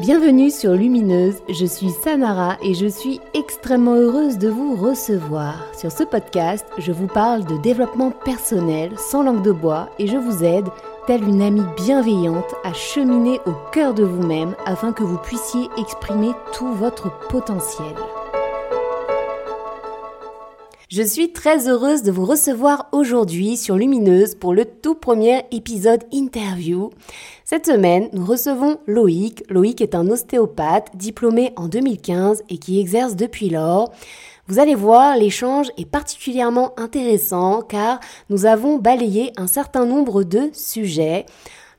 [0.00, 5.66] Bienvenue sur Lumineuse, je suis Samara et je suis extrêmement heureuse de vous recevoir.
[5.76, 10.16] Sur ce podcast, je vous parle de développement personnel sans langue de bois et je
[10.16, 10.68] vous aide,
[11.08, 16.30] telle une amie bienveillante, à cheminer au cœur de vous-même afin que vous puissiez exprimer
[16.52, 17.96] tout votre potentiel.
[20.88, 26.04] Je suis très heureuse de vous recevoir aujourd'hui sur Lumineuse pour le tout premier épisode
[26.12, 26.88] interview.
[27.44, 29.44] Cette semaine, nous recevons Loïc.
[29.50, 33.92] Loïc est un ostéopathe diplômé en 2015 et qui exerce depuis lors.
[34.46, 38.00] Vous allez voir, l'échange est particulièrement intéressant car
[38.30, 41.26] nous avons balayé un certain nombre de sujets.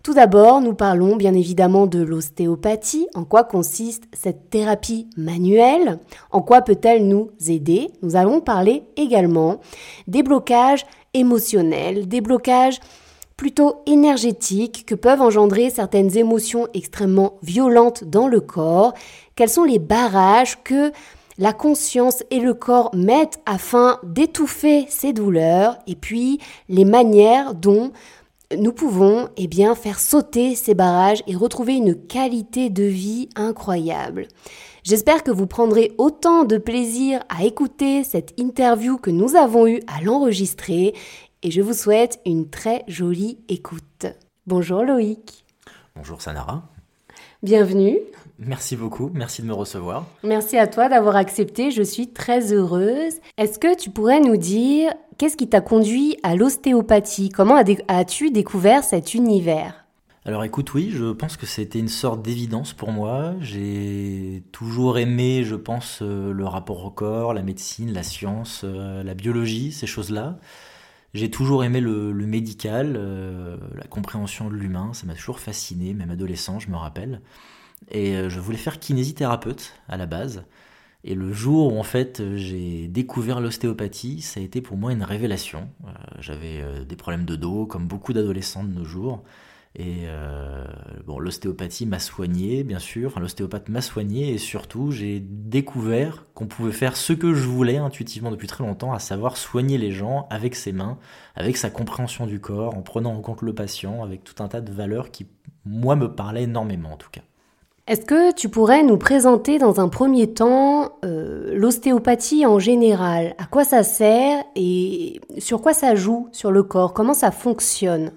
[0.02, 6.00] Tout d'abord, nous parlons bien évidemment de l'ostéopathie, en quoi consiste cette thérapie manuelle,
[6.32, 7.92] en quoi peut-elle nous aider?
[8.02, 9.60] Nous allons parler également
[10.08, 12.80] des blocages émotionnels, des blocages
[13.36, 18.94] plutôt énergétiques que peuvent engendrer certaines émotions extrêmement violentes dans le corps,
[19.36, 20.94] quels sont les barrages que
[21.38, 27.92] la conscience et le corps mettent afin d'étouffer ces douleurs, et puis les manières dont
[28.58, 34.28] nous pouvons eh bien, faire sauter ces barrages et retrouver une qualité de vie incroyable.
[34.84, 39.82] J'espère que vous prendrez autant de plaisir à écouter cette interview que nous avons eu
[39.88, 40.96] à l'enregistrer
[41.44, 44.08] et je vous souhaite une très jolie écoute.
[44.48, 45.46] Bonjour Loïc.
[45.96, 46.64] Bonjour Sanara.
[47.42, 47.98] Bienvenue.
[48.38, 50.06] Merci beaucoup, merci de me recevoir.
[50.24, 53.14] Merci à toi d'avoir accepté, je suis très heureuse.
[53.38, 57.30] Est-ce que tu pourrais nous dire qu'est-ce qui t'a conduit à l'ostéopathie?
[57.30, 57.56] Comment
[57.88, 59.86] as-tu découvert cet univers?
[60.26, 63.36] Alors écoute, oui, je pense que c'était une sorte d'évidence pour moi.
[63.40, 69.02] J'ai toujours aimé, je pense, euh, le rapport au corps, la médecine, la science, euh,
[69.02, 70.38] la biologie, ces choses-là.
[71.14, 76.12] J'ai toujours aimé le, médical, euh, la compréhension de l'humain, ça m'a toujours fasciné, même
[76.12, 77.22] adolescent, je me rappelle.
[77.90, 80.44] Et euh, je voulais faire kinésithérapeute à la base.
[81.04, 85.04] Et le jour où en fait j'ai découvert l'ostéopathie, ça a été pour moi une
[85.04, 85.70] révélation.
[85.86, 89.24] Euh, j'avais des problèmes de dos, comme beaucoup d'adolescents de nos jours.
[89.76, 90.64] Et euh,
[91.06, 93.20] bon, l'ostéopathie m'a soigné, bien sûr.
[93.20, 98.32] L'ostéopathe m'a soigné et surtout, j'ai découvert qu'on pouvait faire ce que je voulais intuitivement
[98.32, 100.98] depuis très longtemps, à savoir soigner les gens avec ses mains,
[101.36, 104.62] avec sa compréhension du corps, en prenant en compte le patient, avec tout un tas
[104.62, 105.28] de valeurs qui,
[105.66, 107.22] moi, me parlaient énormément en tout cas.
[107.86, 113.34] Est-ce que tu pourrais nous présenter dans un premier temps euh, l'ostéopathie en général?
[113.40, 116.94] À quoi ça sert et sur quoi ça joue sur le corps?
[116.94, 118.12] Comment ça fonctionne?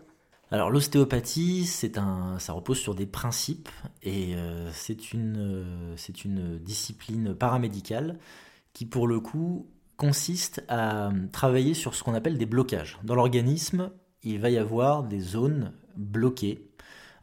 [0.52, 3.70] Alors l'ostéopathie, ça repose sur des principes
[4.02, 8.18] et euh, c'est une, euh, c'est une discipline paramédicale
[8.74, 12.98] qui pour le coup consiste à travailler sur ce qu'on appelle des blocages.
[13.02, 13.90] Dans l'organisme,
[14.22, 16.72] il va y avoir des zones bloquées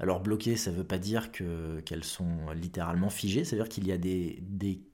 [0.01, 3.97] alors bloquées, ça ne veut pas dire qu'elles sont littéralement figées, c'est-à-dire qu'il y a
[3.97, 4.41] des,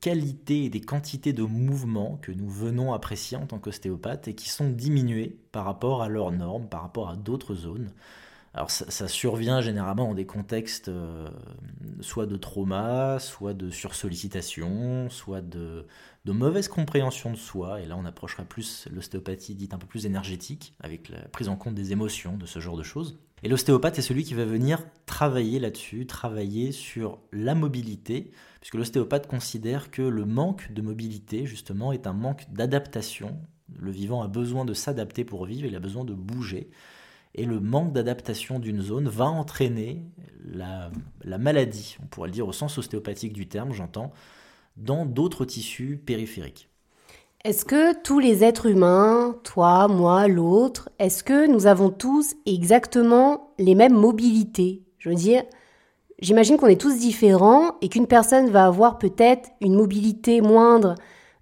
[0.02, 4.50] qualités et des quantités de mouvements que nous venons apprécier en tant qu'ostéopathe et qui
[4.50, 7.92] sont diminuées par rapport à leurs normes, par rapport à d'autres zones.
[8.56, 11.28] Alors ça, survient généralement dans des contextes euh,
[12.00, 15.86] soit de trauma, soit de sursollicitation, soit de,
[16.24, 17.82] de mauvaise compréhension de soi.
[17.82, 21.58] Et là, on approchera plus l'ostéopathie dite un peu plus énergétique, avec la prise en
[21.58, 23.20] compte des émotions, de ce genre de choses.
[23.44, 29.28] Et l'ostéopathe est celui qui va venir travailler là-dessus, travailler sur la mobilité, puisque l'ostéopathe
[29.28, 33.38] considère que le manque de mobilité, justement, est un manque d'adaptation.
[33.78, 36.70] Le vivant a besoin de s'adapter pour vivre, il a besoin de bouger
[37.36, 40.02] et le manque d'adaptation d'une zone va entraîner
[40.54, 40.90] la,
[41.38, 44.12] maladie, on pourrait le dire au sens ostéopathique du terme, j'entends,
[44.78, 46.70] dans d'autres tissus périphériques.
[47.44, 53.54] Est-ce que tous les êtres humains, toi, moi, l'autre, est-ce que nous avons tous exactement
[53.60, 54.84] les mêmes mobilités?
[54.98, 55.44] Je veux dire,
[56.20, 60.96] j'imagine qu'on est tous différents et qu'une personne va avoir peut-être une mobilité moindre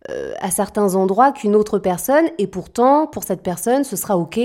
[0.09, 4.40] euh, à certains endroits qu'une autre personne et pourtant, pour cette personne, ce sera OK,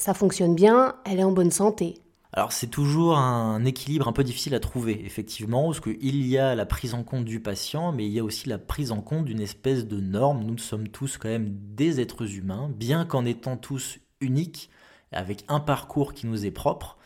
[0.00, 1.98] ça fonctionne bien, elle est en bonne santé.
[2.32, 6.54] Alors c'est toujours un équilibre un peu difficile à trouver, effectivement, parce qu'il y a
[6.54, 9.24] la prise en compte du patient, mais il y a aussi la prise en compte
[9.24, 10.44] d'une espèce de norme.
[10.44, 14.70] Nous sommes tous quand même des êtres humains, bien qu'en étant tous uniques,
[15.12, 16.96] avec un parcours qui nous est propre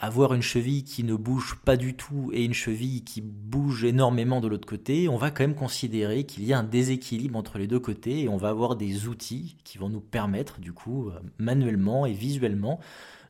[0.00, 4.40] avoir une cheville qui ne bouge pas du tout et une cheville qui bouge énormément
[4.40, 7.66] de l'autre côté, on va quand même considérer qu'il y a un déséquilibre entre les
[7.66, 11.20] deux côtés et on va avoir des outils qui vont nous permettre, du coup, euh,
[11.38, 12.80] manuellement et visuellement,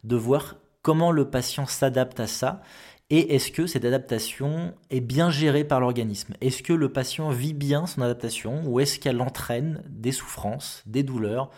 [0.05, 2.63] de voir comment le patient s'adapte à ça
[3.11, 6.35] et est-ce que cette adaptation est bien gérée par l'organisme?
[6.43, 11.03] Est-ce que le patient vit bien son adaptation ou est-ce qu'elle entraîne des souffrances, des
[11.03, 11.51] douleurs,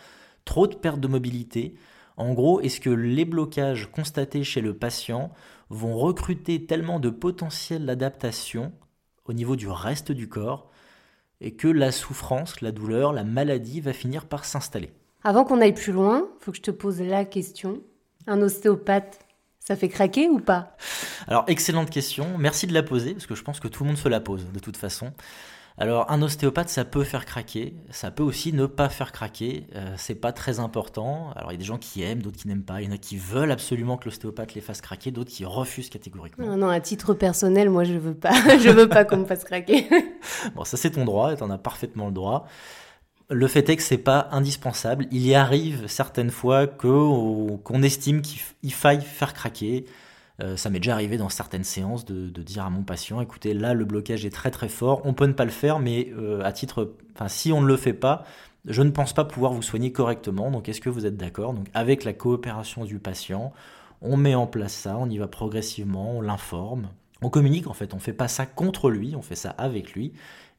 [0.45, 1.75] trop de perte de mobilité
[2.17, 5.31] en gros, est-ce que les blocages constatés chez le patient
[5.69, 8.71] vont recruter tellement de potentiel d'adaptation
[9.25, 10.69] au niveau du reste du corps
[11.39, 14.91] et que la souffrance, la douleur, la maladie va finir par s'installer?
[15.23, 17.81] Avant qu'on aille plus loin, faut que je te pose la question.
[18.27, 19.19] Un ostéopathe,
[19.59, 20.75] ça fait craquer ou pas?
[21.27, 22.37] Alors, excellente question.
[22.37, 24.47] Merci de la poser, parce que je pense que tout le monde se la pose,
[24.51, 25.13] de toute façon.
[25.81, 29.95] Alors un ostéopathe, ça peut faire craquer, ça peut aussi ne pas faire craquer, euh,
[29.97, 31.31] c'est pas très important.
[31.35, 32.93] Alors il y a des gens qui aiment, d'autres qui n'aiment pas, il y en
[32.93, 36.45] a qui veulent absolument que l'ostéopathe les fasse craquer, d'autres qui refusent catégoriquement.
[36.45, 39.43] Non, non, à titre personnel, moi je veux pas, je veux pas qu'on me fasse
[39.43, 39.87] craquer.
[40.55, 42.45] bon, ça c'est ton droit, tu en as parfaitement le droit.
[43.31, 45.07] Le fait est que c'est pas indispensable.
[45.09, 49.85] Il y arrive certaines fois qu'on estime qu'il faille faire craquer.
[50.41, 53.73] Euh, ça m'est déjà arrivé dans certaines séances de, dire à mon patient, écoutez, là
[53.73, 56.51] le blocage est très très fort, on peut ne pas le faire, mais euh, à
[56.51, 58.25] titre, enfin si on ne le fait pas,
[58.65, 60.51] je ne pense pas pouvoir vous soigner correctement.
[60.51, 61.53] Donc est-ce que vous êtes d'accord?
[61.53, 63.53] Donc avec la coopération du patient,
[64.01, 66.89] on met en place ça, on y va progressivement, on l'informe,
[67.21, 70.13] on communique en fait, on fait pas ça contre lui, on fait ça avec lui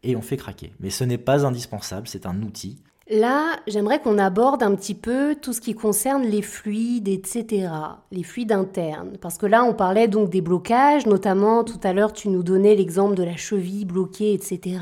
[0.04, 0.72] et on fait craquer.
[0.80, 2.78] Mais ce n'est pas indispensable, c'est un outil.
[3.10, 7.68] Là, j'aimerais qu'on aborde un petit peu tout ce qui concerne les fluides, etc.,
[8.12, 9.18] les fluides internes.
[9.20, 12.76] Parce que là, on parlait donc des blocages, notamment tout à l'heure, tu nous donnais
[12.76, 14.78] l'exemple de la cheville bloquée, etc.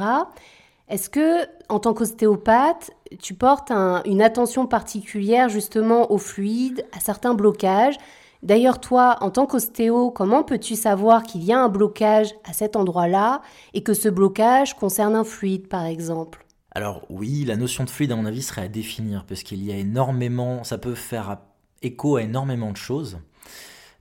[0.89, 2.91] Est-ce que, en tant qu'ostéopathe,
[3.21, 3.71] tu portes
[4.05, 7.97] une attention particulière justement aux fluides, à certains blocages?
[8.43, 12.77] D'ailleurs, toi, en tant qu'ostéo, comment peux-tu savoir qu'il y a un blocage à cet
[12.77, 13.41] endroit-là
[13.73, 16.47] et que ce blocage concerne un fluide, par exemple?
[16.73, 19.73] Alors oui, la notion de fluide, à mon avis, serait à définir, parce qu'il y
[19.73, 21.39] a énormément, ça peut faire
[21.83, 23.19] écho à énormément de choses.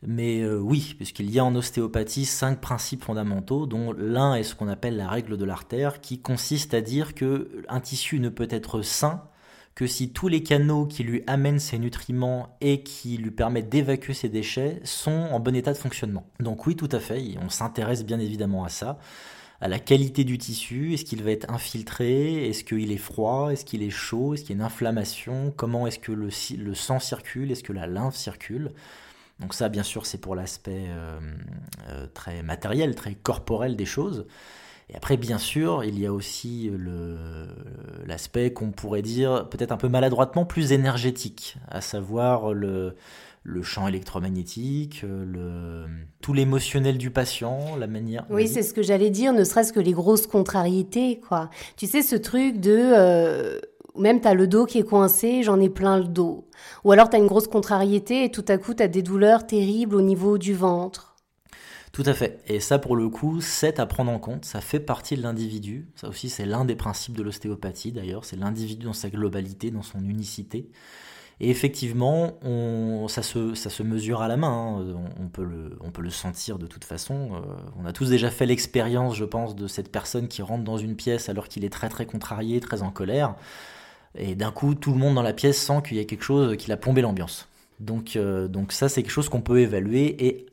[0.02, 4.56] Mais euh, oui, puisqu'il y a en ostéopathie cinq principes fondamentaux, dont l'un est ce
[4.56, 8.48] qu'on appelle la règle de l'artère, qui consiste à dire que un tissu ne peut
[8.50, 9.24] être sain
[9.76, 14.14] que si tous les canaux qui lui amènent ses nutriments et qui lui permettent d'évacuer
[14.14, 16.26] ses déchets sont en bon état de fonctionnement.
[16.42, 19.00] Donc oui, tout à fait, on s'intéresse bien évidemment à ça
[19.62, 23.66] à la qualité du tissu, est-ce qu'il va être infiltré, est-ce qu'il est froid, est-ce
[23.66, 27.00] qu'il est chaud, est-ce qu'il y a une inflammation, comment est-ce que le, le, sang
[27.00, 28.72] circule, est-ce que la lymphe circule?
[29.40, 31.20] Donc ça, bien sûr, c'est pour l'aspect euh,
[31.90, 34.26] euh, très matériel, très corporel des choses.
[34.90, 36.72] Et après, bien sûr, il y a aussi
[38.08, 42.96] l'aspect qu'on pourrait dire peut-être un peu maladroitement plus énergétique, à savoir le,
[43.44, 45.86] le champ électromagnétique, le,
[46.22, 48.26] tout l'émotionnel du patient, la manière.
[48.30, 51.50] Oui, c'est ce que j'allais dire, ne serait-ce que les grosses contrariétés, quoi.
[51.78, 52.78] Tu sais, ce truc de.
[52.78, 53.60] Euh,
[54.00, 56.48] même tu as le dos qui est coincé, j'en ai plein le dos.
[56.84, 59.46] Ou alors tu as une grosse contrariété et tout à coup tu as des douleurs
[59.46, 61.10] terribles au niveau du ventre.
[61.92, 62.40] Tout à fait.
[62.48, 64.46] Et ça, pour le coup, c'est à prendre en compte.
[64.46, 65.88] Ça fait partie de l'individu.
[65.96, 68.26] Ça aussi, c'est l'un des principes de l'ostéopathie, d'ailleurs.
[68.26, 70.70] C'est l'individu dans sa globalité, dans son unicité.
[71.42, 72.38] Et effectivement,
[73.08, 74.96] ça, se, mesure à la main, hein.
[75.20, 77.30] on, peut le, on peut le sentir de toute façon.
[77.34, 77.40] Euh,
[77.82, 80.98] on a tous déjà fait l'expérience, je pense, de cette personne qui rentre dans une
[80.98, 83.36] pièce alors qu'il est très très contrarié, très en colère.
[84.16, 86.58] Et d'un coup, tout le monde dans la pièce sent qu'il y a quelque chose
[86.58, 87.48] qui l'a plombé l'ambiance.
[87.80, 90.46] Donc, euh, donc ça, c'est quelque chose qu'on peut évaluer et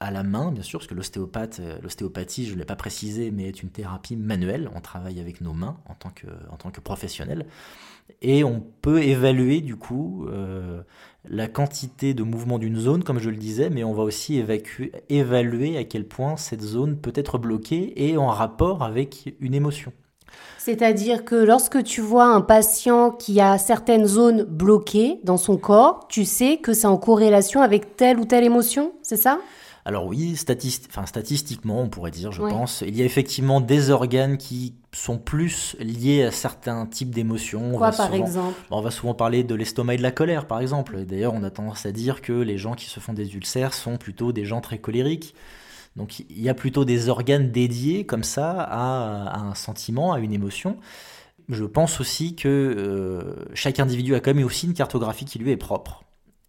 [0.00, 3.48] à la main, bien sûr, parce que euh, l'ostéopathie, je ne l'ai pas précisé, mais
[3.48, 4.70] est une thérapie manuelle.
[4.74, 7.46] On travaille avec nos mains en tant que, en tant que professionnel.
[8.20, 10.82] Et on peut évaluer, du coup, euh,
[11.24, 14.42] la quantité de mouvement d'une zone, comme je le disais, mais on va aussi
[15.08, 19.92] évaluer à quel point cette zone peut être bloquée et en rapport avec une émotion.
[20.64, 26.08] C'est-à-dire que lorsque tu vois un patient qui a certaines zones bloquées dans son corps,
[26.08, 29.40] tu sais que c'est en corrélation avec telle ou telle émotion, c'est ça?
[29.84, 30.34] Alors oui,
[30.88, 35.18] enfin, statistiquement, on pourrait dire, je pense, il y a effectivement des organes qui sont
[35.18, 37.72] plus liés à certains types d'émotions.
[37.76, 38.58] Quoi, par exemple?
[38.70, 41.04] On va souvent parler de l'estomac et de la colère, par exemple.
[41.04, 43.98] D'ailleurs, on a tendance à dire que les gens qui se font des ulcères sont
[43.98, 45.34] plutôt des gens très colériques.
[45.96, 50.32] Donc il y a plutôt des organes dédiés comme ça à, un sentiment, à une
[50.32, 50.78] émotion.
[51.48, 55.50] Je pense aussi que euh, chaque individu a quand même aussi une cartographie qui lui
[55.50, 56.04] est propre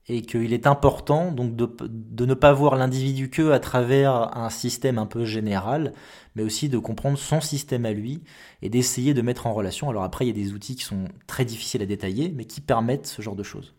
[0.07, 4.49] et qu'il est important donc de, de ne pas voir l'individu que à travers un
[4.49, 5.93] système un peu général,
[6.35, 8.21] mais aussi de comprendre son système à lui
[8.61, 9.89] et d'essayer de mettre en relation.
[9.89, 12.61] Alors après, il y a des outils qui sont très difficiles à détailler, mais qui
[12.61, 13.73] permettent ce genre de choses.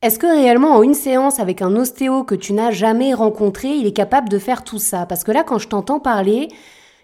[0.00, 3.84] Est-ce que réellement en une séance avec un ostéo que tu n'as jamais rencontré, il
[3.84, 5.06] est capable de faire tout ça?
[5.06, 6.46] Parce que là, quand je t'entends parler,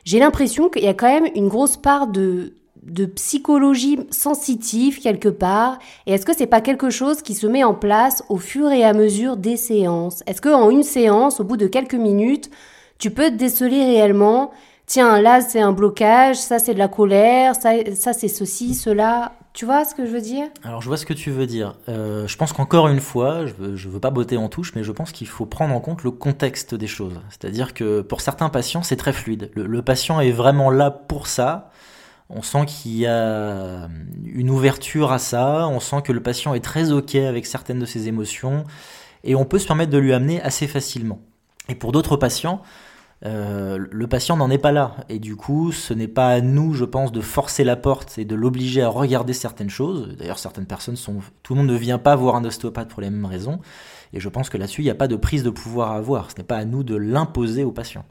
[0.04, 2.52] j'ai l'impression qu'il y a quand même une grosse part de,
[3.16, 5.80] psychologie sensitive quelque part.
[6.06, 8.84] Et est-ce que c'est pas quelque chose qui se met en place au fur et
[8.84, 10.22] à mesure des séances?
[10.28, 12.48] Est-ce que en une séance, au bout de quelques minutes,
[12.98, 14.52] tu peux te déceler réellement?
[14.86, 19.32] Tiens, là c'est un blocage, ça c'est de la colère, ça c'est ceci, cela.
[19.54, 20.48] Tu vois ce que je veux dire?
[20.64, 21.76] Alors je vois ce que tu veux dire.
[21.88, 24.90] Euh, je pense qu'encore une fois, je veux, veux pas botter en touche, mais je
[24.90, 27.20] pense qu'il faut prendre en compte le contexte des choses.
[27.30, 29.52] C'est-à-dire que pour certains patients, c'est très fluide.
[29.54, 31.70] Le, patient est vraiment là pour ça.
[32.30, 33.88] On sent qu'il y a
[34.24, 35.68] une ouverture à ça.
[35.68, 38.64] On sent que le patient est très ok avec certaines de ses émotions,
[39.22, 41.20] et on peut se permettre de lui amener assez facilement.
[41.68, 42.60] Et pour d'autres patients,
[43.24, 44.96] euh, le patient n'en est pas là.
[45.08, 48.24] Et du coup, ce n'est pas à nous, je pense, de forcer la porte et
[48.24, 50.16] de l'obliger à regarder certaines choses.
[50.18, 51.16] D'ailleurs, certaines personnes sont...
[51.42, 53.60] Tout le monde ne vient pas voir un ostéopathe pour les mêmes raisons.
[54.12, 56.30] Et je pense que là-dessus, il n'y a pas de prise de pouvoir à avoir.
[56.30, 58.04] Ce n'est pas à nous de l'imposer au patient.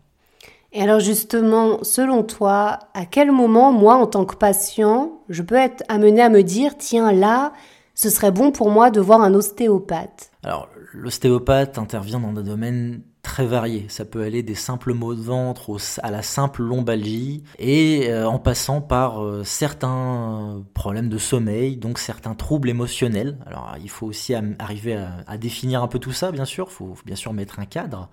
[0.75, 5.55] Et alors justement, selon toi, à quel moment, moi, en tant que patient, je peux
[5.55, 7.53] être amené à me dire, tiens, là,
[7.93, 10.31] ce serait bon pour moi de voir un ostéopathe?
[10.41, 13.87] Alors, l'ostéopathe intervient dans des domaines très varié.
[13.89, 18.37] Ça peut aller des simples maux de ventre à la simple lombalgie et euh, en
[18.37, 23.39] passant par euh, certains problèmes de sommeil, donc certains troubles émotionnels.
[23.47, 26.71] Alors il faut aussi arriver à, définir un peu tout ça, bien sûr.
[26.71, 28.11] Faut, bien sûr mettre un cadre.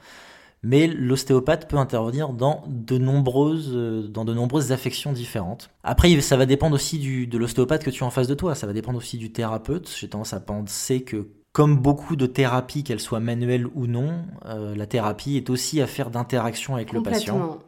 [0.62, 5.68] Mais l'ostéopathe peut intervenir dans de nombreuses, euh, dans de nombreuses affections différentes.
[5.84, 8.54] Après, ça va dépendre aussi de l'ostéopathe que tu as en face de toi.
[8.54, 9.94] Ça va dépendre aussi du thérapeute.
[10.00, 14.74] J'ai tendance à penser que comme beaucoup de thérapies, qu'elles soient manuelles ou non, euh,
[14.74, 17.58] la thérapie est aussi affaire d'interaction avec le patient.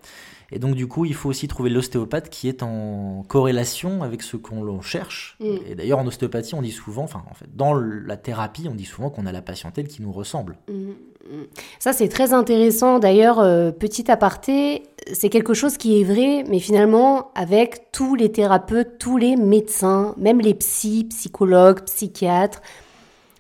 [0.55, 4.37] Et donc du coup, il faut aussi trouver l'ostéopathe qui est en corrélation avec ce
[4.37, 5.37] qu'on cherche.
[5.41, 5.47] Mm.
[5.67, 8.85] Et d'ailleurs, en ostéopathie, on dit souvent, enfin en fait, dans la thérapie, on dit
[8.85, 10.59] souvent qu'on a la patientèle qui nous ressemble.
[10.69, 11.47] Mm, mm.
[11.79, 12.99] Ça, c'est très intéressant.
[12.99, 14.83] D'ailleurs, euh, petit aparté,
[15.15, 20.15] c'est quelque chose qui est vrai, mais finalement, avec tous les thérapeutes, tous les médecins,
[20.19, 22.61] même les psys, psychologues, psychiatres,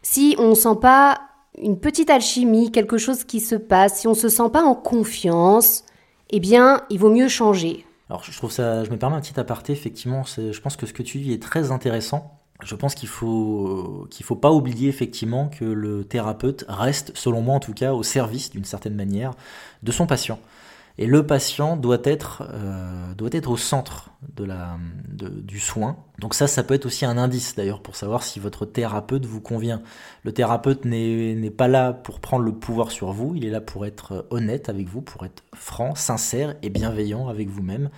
[0.02, 1.20] si on ne sent pas
[1.58, 4.74] une petite alchimie, quelque chose qui se passe, si on ne se sent pas en
[4.74, 5.84] confiance,
[6.30, 7.86] eh bien, il vaut mieux changer.
[8.08, 10.92] Alors, je trouve ça, je me permets un petit aparté, effectivement, je pense que ce
[10.92, 12.38] que tu dis est très intéressant.
[12.62, 17.56] Je pense qu'il faut qu'il faut pas oublier effectivement que le thérapeute reste, selon moi
[17.56, 19.32] en tout cas, au service d'une certaine manière
[19.82, 20.38] de son patient.
[20.98, 24.76] Et le patient doit être, euh, doit être au centre de la,
[25.08, 25.96] du soin.
[26.18, 29.40] Donc ça, ça peut être aussi un indice d'ailleurs pour savoir si votre thérapeute vous
[29.40, 29.82] convient.
[30.22, 33.86] Le thérapeute n'est pas là pour prendre le pouvoir sur vous, il est là pour
[33.86, 37.90] être honnête avec vous, pour être franc, sincère et bienveillant avec vous-même.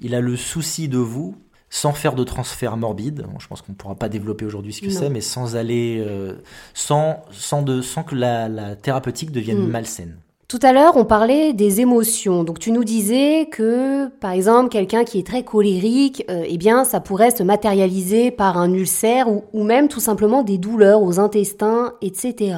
[0.00, 1.36] Il a le souci de vous
[1.72, 3.24] sans faire de transfert morbide.
[3.38, 6.34] je pense qu'on ne pourra pas développer aujourd'hui ce que c'est, mais sans aller, euh,
[6.74, 9.70] sans, sans, de, sans que la, thérapeutique devienne mm.
[9.70, 10.16] malsaine.
[10.52, 12.44] Tout à l'heure, on parlait des émotions.
[12.44, 16.84] Donc tu nous disais que, par exemple, quelqu'un qui est très colérique, euh, eh bien,
[16.84, 21.18] ça pourrait se matérialiser par un ulcère ou, ou même tout simplement des douleurs aux
[21.18, 22.54] intestins, etc.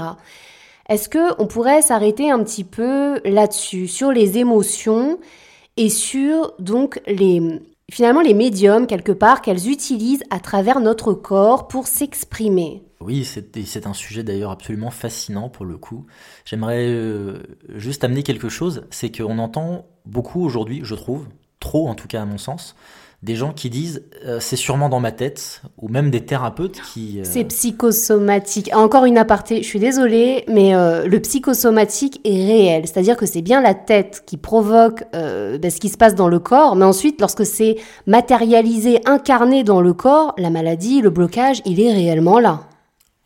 [0.88, 5.20] Est-ce que on pourrait s'arrêter un petit peu là-dessus, sur les émotions
[5.76, 7.40] et sur donc les
[7.92, 12.82] finalement les médiums quelque part qu'elles utilisent à travers notre corps pour s'exprimer?
[13.04, 16.06] Oui, c'est un sujet d'ailleurs absolument fascinant pour le coup.
[16.46, 17.42] J'aimerais euh,
[17.74, 21.26] juste amener quelque chose, c'est qu'on entend beaucoup aujourd'hui, je trouve,
[21.60, 22.74] trop en tout cas à mon sens,
[23.22, 27.20] des gens qui disent euh, c'est sûrement dans ma tête, ou même des thérapeutes qui...
[27.20, 28.70] Euh, c'est psychosomatique.
[28.74, 30.72] Encore une aparté, je suis désolée, mais
[31.06, 32.86] le psychosomatique est réel.
[32.86, 36.38] C'est-à-dire que c'est bien la tête qui provoque ben, ce qui se passe dans le
[36.38, 41.80] corps, mais ensuite, lorsque c'est matérialisé, incarné dans le corps, la maladie, le blocage, il
[41.80, 42.60] est réellement là.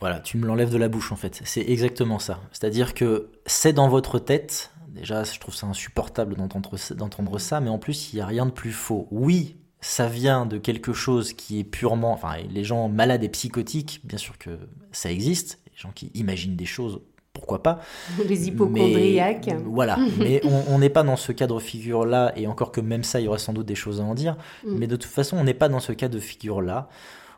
[0.01, 1.41] Voilà, tu me l'enlèves de la bouche en fait.
[1.45, 2.41] C'est exactement ça.
[2.53, 4.71] C'est-à-dire que c'est dans votre tête.
[4.89, 8.51] Déjà, je trouve ça insupportable d'entendre ça, mais en plus, il n'y a rien de
[8.51, 9.07] plus faux.
[9.11, 12.13] Oui, ça vient de quelque chose qui est purement.
[12.13, 14.59] Enfin, les gens malades et psychotiques, bien sûr que
[14.91, 15.61] ça existe.
[15.73, 17.01] Les gens qui imaginent des choses,
[17.33, 17.81] pourquoi pas.
[18.29, 19.51] Les hypochondriaques.
[19.65, 23.25] voilà, mais on n'est pas dans ce cadre figure-là, et encore que même ça, il
[23.25, 24.37] y aurait sans doute des choses à en dire.
[24.65, 24.79] Mm.
[24.79, 26.89] Mais de toute façon, on n'est pas dans ce cas de figure-là.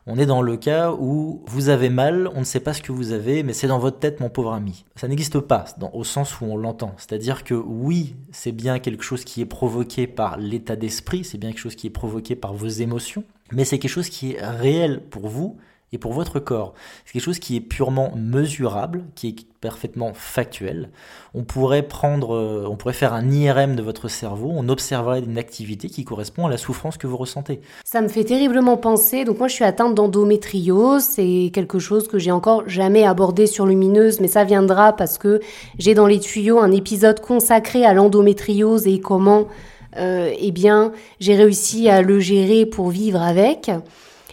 [0.06, 2.92] On est dans le cas où vous avez mal, on ne sait pas ce que
[2.92, 4.84] vous avez, mais c'est dans votre tête, mon pauvre ami.
[4.96, 6.94] Ça n'existe pas, au sens où on l'entend.
[6.96, 11.50] C'est-à-dire que oui, c'est bien quelque chose qui est provoqué par l'état d'esprit, c'est bien
[11.50, 15.02] quelque chose qui est provoqué par vos émotions, mais c'est quelque chose qui est réel
[15.10, 15.58] pour vous
[15.92, 16.74] et pour votre corps.
[17.04, 20.90] C'est quelque chose qui est purement mesurable, qui est parfaitement factuel.
[21.34, 25.36] On pourrait prendre, euh, on pourrait faire un IRM de votre cerveau, on observerait une
[25.36, 27.60] activité qui correspond à la souffrance que vous ressentez.
[27.84, 29.24] Ça me fait terriblement penser.
[29.24, 31.02] Donc moi, je suis atteinte d'endométriose.
[31.02, 35.40] C'est quelque chose que j'ai encore jamais abordé sur Lumineuse, mais ça viendra parce que
[35.78, 39.48] j'ai dans les tuyaux un épisode consacré à l'endométriose et comment,
[39.96, 43.70] euh, eh bien, j'ai réussi à le gérer pour vivre avec.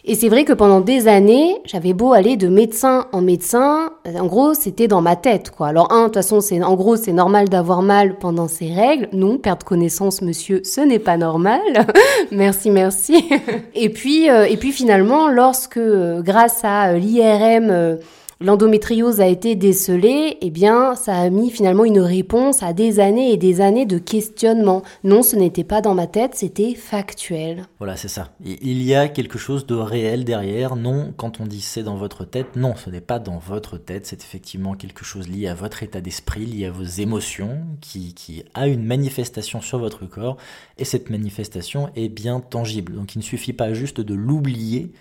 [0.10, 4.26] Et c'est vrai que pendant des années, j'avais beau aller de médecin en médecin, en
[4.26, 5.68] gros, c'était dans ma tête, quoi.
[5.68, 9.10] Alors, un, de toute façon, c'est, en gros, c'est normal d'avoir mal pendant ces règles.
[9.12, 11.60] Non, perdre connaissance, monsieur, ce n'est pas normal.
[12.32, 13.22] merci, merci.
[13.76, 17.98] et puis, euh, et puis finalement, lorsque, euh, grâce à euh, l'IRM,
[18.40, 23.32] l'endométriose a été décelée, eh bien, ça a mis finalement une réponse à des années
[23.32, 24.84] et des années de questionnement.
[25.04, 27.66] Non, ce n'était pas dans ma tête, c'était factuel.
[27.80, 28.30] Voilà, c'est ça.
[28.44, 30.76] Il y a quelque chose de réel derrière.
[30.76, 34.06] Non, quand on dit c'est dans votre tête, non, ce n'est pas dans votre tête.
[34.06, 38.44] C'est effectivement quelque chose lié à votre état d'esprit, lié à vos émotions, qui, qui
[38.54, 40.38] a une manifestation sur votre corps.
[40.78, 42.94] Et cette manifestation est bien tangible.
[42.94, 44.92] Donc il ne suffit pas juste de l'oublier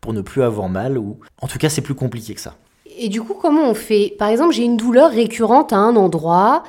[0.00, 2.56] pour ne plus avoir mal, ou en tout cas c'est plus compliqué que ça.
[2.98, 4.14] Et du coup, comment on fait?
[4.18, 6.62] Par exemple, j'ai une douleur récurrente à un endroit.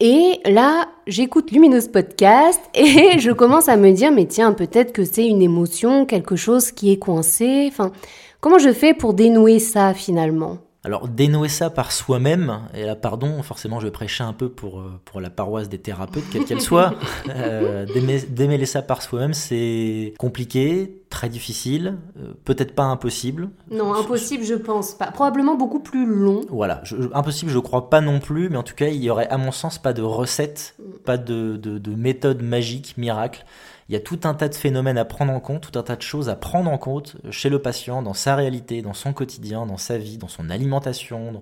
[0.00, 5.04] Et là, j'écoute Lumineuse Podcast et je commence à me dire, mais tiens, peut-être que
[5.04, 7.66] c'est une émotion, quelque chose qui est coincé.
[7.68, 7.92] Enfin,
[8.40, 10.58] comment je fais pour dénouer ça finalement?
[10.86, 15.00] Alors dénouer ça par soi-même, et là pardon, forcément je prêcher un peu pour, euh,
[15.04, 16.94] pour la paroisse des thérapeutes, quelle qu'elle soit,
[17.28, 17.86] euh,
[18.28, 23.50] démêler ça par soi-même c'est compliqué, très difficile, euh, peut-être pas impossible.
[23.70, 26.42] Non, impossible je pense pas, probablement beaucoup plus long.
[26.50, 26.82] Voilà,
[27.14, 29.52] impossible je crois pas non plus, mais en tout cas il y aurait à mon
[29.52, 33.44] sens pas de recette, pas de, de, de méthode magique, miracle.
[33.88, 35.94] Il y a tout un tas de phénomènes à prendre en compte, tout un tas
[35.94, 39.64] de choses à prendre en compte chez le patient, dans sa réalité, dans son quotidien,
[39.64, 41.40] dans sa vie, dans son alimentation.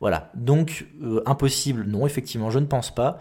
[0.00, 0.30] Voilà.
[0.34, 3.20] Donc, euh, impossible, non, effectivement, je ne pense pas.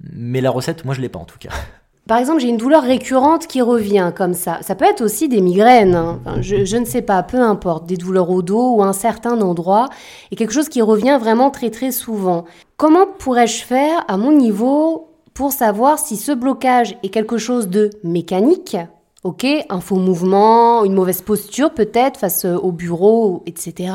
[0.00, 1.50] Mais la recette, moi, je l'ai pas en tout cas.
[2.10, 4.58] Par exemple, j'ai une douleur récurrente qui revient comme ça.
[4.62, 5.94] Ça peut être aussi des migraines.
[5.94, 6.18] Hein.
[6.40, 9.88] je, ne sais pas, peu importe, des douleurs au dos ou un certain endroit,
[10.32, 12.46] et quelque chose qui revient vraiment très très souvent.
[12.76, 17.90] Comment pourrais-je faire à mon niveau pour savoir si ce blocage est quelque chose de
[18.02, 18.76] mécanique,
[19.22, 23.92] ok, un faux mouvement, une mauvaise posture peut-être face au bureau, etc.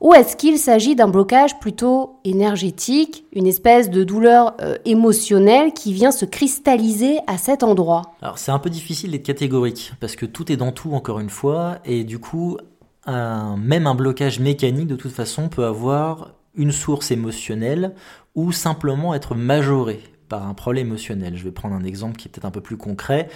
[0.00, 5.92] Ou est-ce qu'il s'agit d'un blocage plutôt énergétique, une espèce de douleur euh, émotionnelle qui
[5.92, 8.14] vient se cristalliser à cet endroit?
[8.20, 11.30] Alors c'est un peu difficile d'être catégorique, parce que tout est dans tout encore une
[11.30, 12.58] fois, et du coup,
[13.06, 17.94] même un blocage mécanique de toute façon peut avoir une source émotionnelle
[18.34, 21.36] ou simplement être majoré par un problème émotionnel.
[21.36, 23.28] Je vais prendre un exemple qui est peut-être un peu plus concret.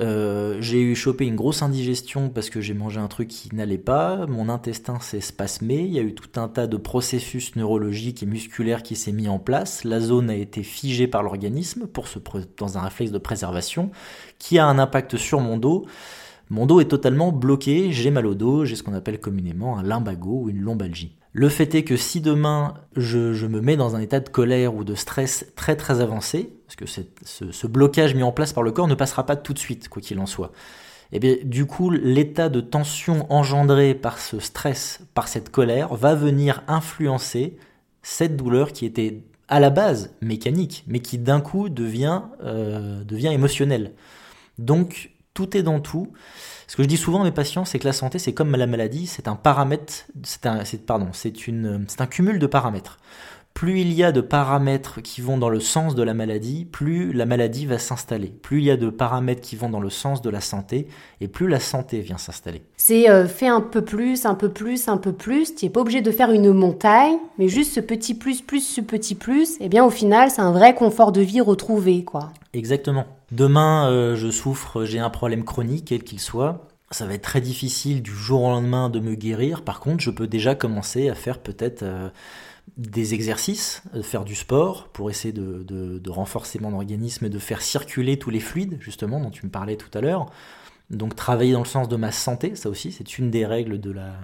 [0.00, 3.78] Euh, j'ai eu chopé une grosse indigestion parce que j'ai mangé un truc qui n'allait
[3.78, 4.26] pas.
[4.26, 5.76] Mon intestin s'est spasmé.
[5.76, 9.28] Il y a eu tout un tas de processus neurologiques et musculaires qui s'est mis
[9.28, 9.84] en place.
[9.84, 12.18] La zone a été figée par l'organisme pour se
[12.56, 13.90] dans un réflexe de préservation
[14.38, 15.86] qui a un impact sur mon dos.
[16.50, 19.82] Mon dos est totalement bloqué, j'ai mal au dos, j'ai ce qu'on appelle communément un
[19.82, 21.16] lumbago ou une lombalgie.
[21.32, 24.82] Le fait est que si demain je, me mets dans un état de colère ou
[24.82, 28.88] de stress très très avancé, parce que ce, blocage mis en place par le corps
[28.88, 30.52] ne passera pas tout de suite, quoi qu'il en soit,
[31.12, 35.94] et eh bien du coup l'état de tension engendré par ce stress, par cette colère,
[35.94, 37.56] va venir influencer
[38.02, 43.28] cette douleur qui était à la base mécanique, mais qui d'un coup devient, euh, devient
[43.28, 43.92] émotionnelle.
[44.58, 46.12] Donc tout est dans tout.
[46.66, 48.66] Ce que je dis souvent à mes patients, c'est que la santé, c'est comme la
[48.66, 51.30] maladie, c'est un paramètre, c'est un, pardon, c'est
[52.00, 52.98] un cumul de paramètres.
[53.58, 57.12] Plus il y a de paramètres qui vont dans le sens de la maladie, plus
[57.12, 58.28] la maladie va s'installer.
[58.28, 60.86] Plus il y a de paramètres qui vont dans le sens de la santé,
[61.20, 62.62] et plus la santé vient s'installer.
[62.76, 65.56] C'est euh, fait un peu plus, un peu plus, un peu plus.
[65.56, 68.80] Tu n'es pas obligé de faire une montagne, mais juste ce petit plus, plus, ce
[68.80, 69.54] petit plus.
[69.54, 72.30] Et eh bien au final, c'est un vrai confort de vie retrouvé, quoi.
[72.52, 73.06] Exactement.
[73.32, 76.68] Demain, euh, je souffre, j'ai un problème chronique, quel qu'il soit.
[76.92, 79.62] Ça va être très difficile du jour au lendemain de me guérir.
[79.62, 82.08] Par contre, je peux déjà commencer à faire peut-être euh,
[82.76, 88.18] des exercices, faire du sport pour essayer de, renforcer mon organisme et de faire circuler
[88.18, 90.26] tous les fluides, justement, dont tu me parlais tout à l'heure.
[90.90, 93.90] Donc travailler dans le sens de ma santé, ça aussi, c'est une des règles de
[93.90, 94.14] la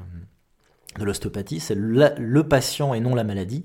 [0.99, 3.65] de l'ostéopathie, c'est le patient et non la maladie.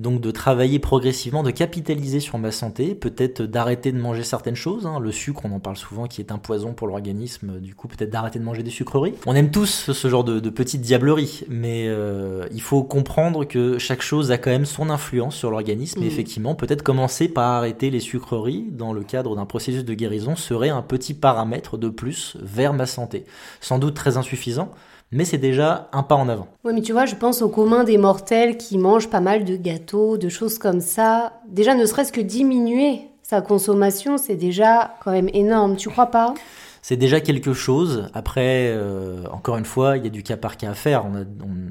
[0.00, 4.86] Donc de travailler progressivement, de capitaliser sur ma santé, peut-être d'arrêter de manger certaines choses.
[4.86, 4.98] Hein.
[4.98, 7.60] Le sucre, on en parle souvent, qui est un poison pour l'organisme.
[7.60, 9.14] Du coup, peut-être d'arrêter de manger des sucreries.
[9.24, 14.02] On aime tous ce genre de, petites diableries, mais euh, il faut comprendre que chaque
[14.02, 16.02] chose a quand même son influence sur l'organisme.
[16.02, 16.08] Et mmh.
[16.08, 20.70] effectivement, peut-être commencer par arrêter les sucreries dans le cadre d'un processus de guérison serait
[20.70, 23.26] un petit paramètre de plus vers ma santé.
[23.60, 24.72] Sans doute très insuffisant
[25.14, 26.48] mais c'est déjà un pas en avant.
[26.64, 29.56] Oui, mais tu vois, je pense au commun des mortels qui mangent pas mal de
[29.56, 31.34] gâteaux, de choses comme ça.
[31.48, 36.34] Déjà, ne serait-ce que diminuer sa consommation, c'est déjà quand même énorme, tu crois pas?
[36.82, 38.10] C'est déjà quelque chose.
[38.12, 41.06] Après, euh, encore une fois, il y a du cas par cas à faire.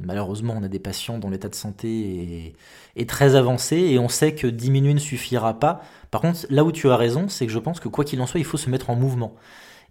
[0.05, 2.53] malheureusement, on a des patients dont l'état de santé
[2.95, 5.81] est, est, très avancé et on sait que diminuer ne suffira pas.
[6.11, 8.25] Par contre, là où tu as raison, c'est que je pense que quoi qu'il en
[8.25, 9.35] soit, il faut se mettre en mouvement.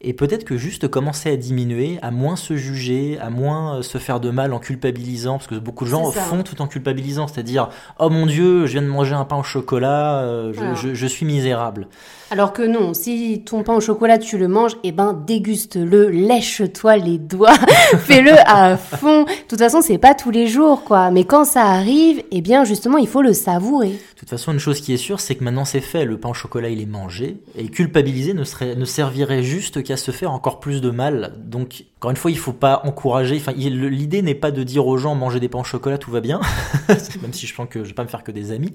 [0.05, 3.99] Et peut-être que juste commencer à diminuer, à moins se juger, à moins euh, se
[3.99, 7.69] faire de mal en culpabilisant, parce que beaucoup de gens font tout en culpabilisant, c'est-à-dire
[8.01, 11.87] oh mon Dieu, je viens de manger un pain au chocolat, euh, je, suis misérable.
[12.33, 16.97] Alors que non, si ton pain au chocolat tu le manges, eh ben déguste-le, lèche-toi
[16.97, 17.53] les doigts,
[17.99, 19.25] fais-le à fond.
[19.25, 22.65] De toute façon, c'est pas tous les jours quoi, mais quand ça arrive, eh bien
[22.65, 23.91] justement, il faut le savourer.
[23.91, 26.31] De toute façon, une chose qui est sûre, c'est que maintenant c'est fait, le pain
[26.31, 30.33] au chocolat il est mangé et culpabiliser ne serait ne servirait juste qu'à se faire
[30.33, 31.35] encore plus de mal.
[31.37, 34.97] Donc encore une fois, il faut pas encourager, enfin l'idée n'est pas de dire aux
[34.97, 36.41] gens manger des pains au chocolat tout va bien,
[37.23, 38.75] même si je pense que je vais pas me faire que des amis.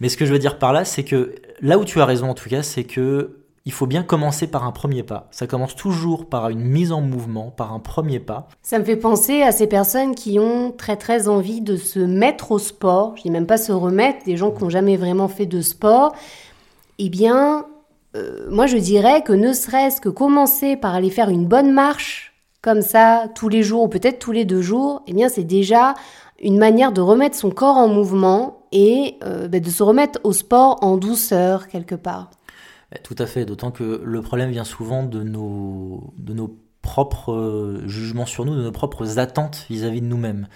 [0.00, 2.30] Mais ce que je veux dire par là, c'est que là où tu as raison
[2.30, 5.26] en tout cas, c'est que il faut bien commencer par un premier pas.
[5.32, 8.46] Ça commence toujours par une mise en mouvement, par un premier pas.
[8.62, 12.52] Ça me fait penser à ces personnes qui ont très très envie de se mettre
[12.52, 13.16] au sport.
[13.16, 16.14] Je dis même pas se remettre, des gens qui n'ont jamais vraiment fait de sport.
[17.00, 17.66] Eh bien,
[18.14, 22.31] euh, moi je dirais que ne serait-ce que commencer par aller faire une bonne marche,
[22.62, 25.94] comme ça, tous les jours ou peut-être tous les deux jours, eh bien c'est déjà
[26.40, 30.32] une manière de remettre son corps en mouvement et euh, bah, de se remettre au
[30.32, 32.30] sport en douceur quelque part.
[33.02, 36.12] Tout à fait, d'autant que le problème vient souvent de nos,
[36.82, 40.48] propres euh, jugements sur nous, de nos propres attentes vis-à-vis -vis de nous-mêmes.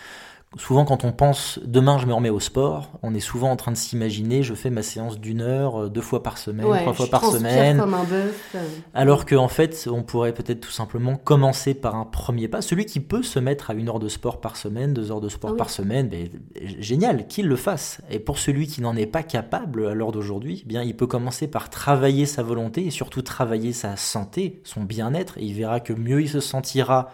[0.55, 3.73] Souvent, quand on pense demain, je me remets au sport, on est souvent en train
[3.73, 7.09] de s'imaginer, je fais ma séance d'une heure, euh, deux fois par semaine, trois fois
[7.09, 7.79] par semaine.
[7.79, 8.57] Comme un bœuf.
[8.95, 12.63] Alors qu'en fait, on pourrait peut-être tout simplement commencer par un premier pas.
[12.63, 15.29] Celui qui peut se mettre à une heure de sport par semaine, deux heures de
[15.29, 16.29] sport ah par semaine, ben,
[16.79, 18.01] génial, qu'il le fasse.
[18.11, 21.09] Et pour celui qui n'en est pas capable à l'heure d'aujourd'hui, eh bien, il peut
[21.09, 25.37] commencer par travailler sa volonté et surtout travailler sa santé, son bien-être.
[25.37, 27.11] Et il verra que mieux il se sentira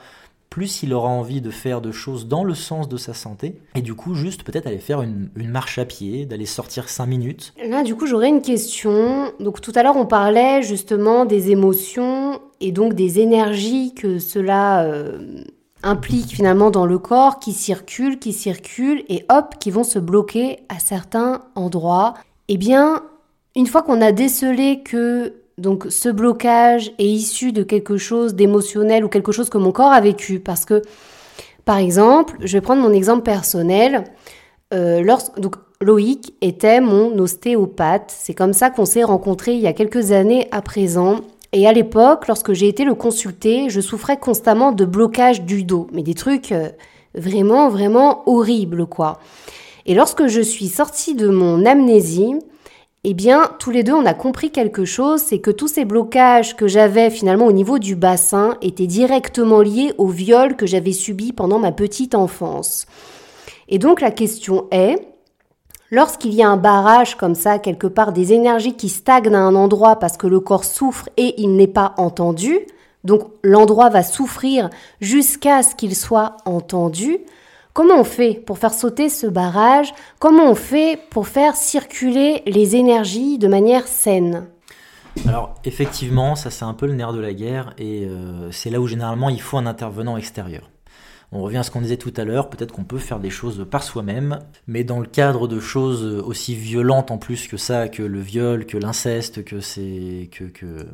[0.52, 3.56] plus il aura envie de faire de choses dans le sens de sa santé.
[3.74, 7.54] Et du coup, juste peut-être aller faire une, marche à pied, d'aller sortir 5 minutes.
[7.66, 9.32] Là, du coup, j'aurais une question.
[9.40, 14.84] Donc tout à l'heure, on parlait justement des émotions et donc des énergies que cela
[14.84, 15.42] euh,
[15.82, 20.58] implique finalement dans le corps qui circulent, qui circulent et hop, qui vont se bloquer
[20.68, 22.12] à certains endroits.
[22.48, 23.02] Eh bien,
[23.56, 29.04] une fois qu'on a décelé que donc ce blocage est issu de quelque chose d'émotionnel
[29.04, 30.40] ou quelque chose que mon corps a vécu.
[30.40, 30.82] Parce que,
[31.64, 34.04] par exemple, je vais prendre mon exemple personnel.
[34.72, 35.04] Euh,
[35.36, 38.14] donc Loïc était mon ostéopathe.
[38.16, 41.20] C'est comme ça qu'on s'est rencontrés il y a quelques années à présent.
[41.52, 45.86] Et à l'époque, lorsque j'ai été le consulter, je souffrais constamment de blocage du dos.
[45.92, 46.70] Mais des trucs euh,
[47.14, 49.18] vraiment, vraiment horribles, quoi.
[49.84, 52.36] Et lorsque je suis sortie de mon amnésie,
[53.04, 56.54] eh bien, tous les deux, on a compris quelque chose, c'est que tous ces blocages
[56.54, 61.32] que j'avais finalement au niveau du bassin étaient directement liés au viol que j'avais subi
[61.32, 62.86] pendant ma petite enfance.
[63.68, 65.04] Et donc la question est,
[65.90, 69.56] lorsqu'il y a un barrage comme ça, quelque part, des énergies qui stagnent à un
[69.56, 72.60] endroit parce que le corps souffre et il n'est pas entendu,
[73.02, 77.18] donc l'endroit va souffrir jusqu'à ce qu'il soit entendu,
[77.74, 79.94] Comment on fait pour faire sauter ce barrage?
[80.18, 84.46] Comment on fait pour faire circuler les énergies de manière saine?
[85.26, 88.78] Alors effectivement, ça c'est un peu le nerf de la guerre et euh, c'est là
[88.78, 90.68] où généralement il faut un intervenant extérieur.
[91.34, 93.66] On revient à ce qu'on disait tout à l'heure, peut-être qu'on peut faire des choses
[93.70, 98.02] par soi-même, mais dans le cadre de choses aussi violentes en plus que ça, que
[98.02, 100.86] le viol, que l'inceste, que c'est que, que,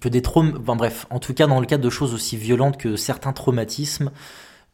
[0.00, 2.78] que des traumas, enfin bref, en tout cas dans le cadre de choses aussi violentes
[2.78, 4.10] que certains traumatismes,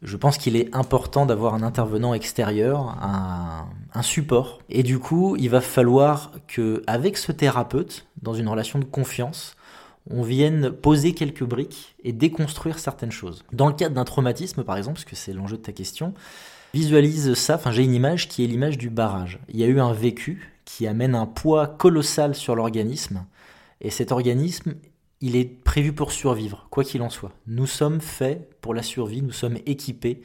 [0.01, 3.67] je pense qu'il est important d'avoir un intervenant extérieur, un,
[4.03, 4.59] support.
[4.69, 9.55] Et du coup, il va falloir que, avec ce thérapeute, dans une relation de confiance,
[10.11, 13.43] on vienne poser quelques briques et déconstruire certaines choses.
[13.51, 16.13] Dans le cadre d'un traumatisme, par exemple, parce que c'est l'enjeu de ta question,
[16.75, 17.55] visualise ça.
[17.55, 19.39] Enfin, j'ai une image qui est l'image du barrage.
[19.49, 23.25] Il y a eu un vécu qui amène un poids colossal sur l'organisme.
[23.81, 24.75] Et cet organisme
[25.21, 27.31] il est prévu pour survivre, quoi qu'il en soit.
[27.47, 30.21] Nous sommes faits pour la survie, nous sommes équipés,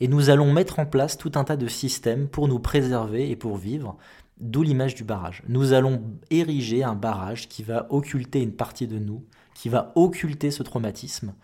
[0.00, 3.36] et nous allons mettre en place tout un tas de systèmes pour nous préserver et
[3.36, 3.96] pour vivre,
[4.40, 5.42] d'où l'image du barrage.
[5.48, 9.24] Nous allons ériger un barrage qui va occulter une partie de nous,
[9.54, 11.34] qui va occulter ce traumatisme.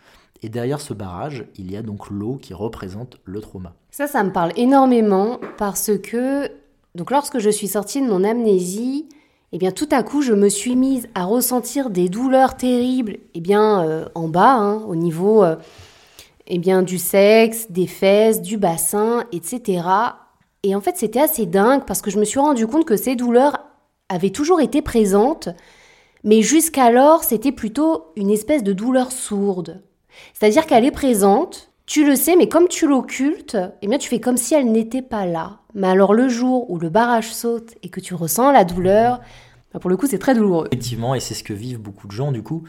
[0.42, 3.74] Et derrière ce barrage, il y a donc l'eau qui représente le trauma.
[3.90, 6.48] Ça, ça me parle énormément parce que,
[6.94, 9.08] donc lorsque je suis sortie de mon amnésie,
[9.54, 13.40] eh bien tout à coup je me suis mise à ressentir des douleurs terribles, eh
[13.40, 15.54] bien euh, en bas, hein, au niveau euh,
[16.48, 19.86] eh bien du sexe, des fesses, du bassin, etc.
[20.64, 23.14] Et en fait c'était assez dingue parce que je me suis rendu compte que ces
[23.14, 23.60] douleurs
[24.08, 25.48] avaient toujours été présentes,
[26.24, 29.84] mais jusqu'alors c'était plutôt une espèce de douleur sourde.
[30.32, 34.20] C'est-à-dire qu'elle est présente, tu le sais, mais comme tu l'occultes, eh bien tu fais
[34.20, 35.60] comme si elle n'était pas là.
[35.74, 39.20] Mais alors le jour où le barrage saute et que tu ressens la douleur,
[39.80, 40.68] Pour le coup, c'est très douloureux.
[40.68, 42.62] Effectivement, et c'est ce que vivent beaucoup de gens du coup.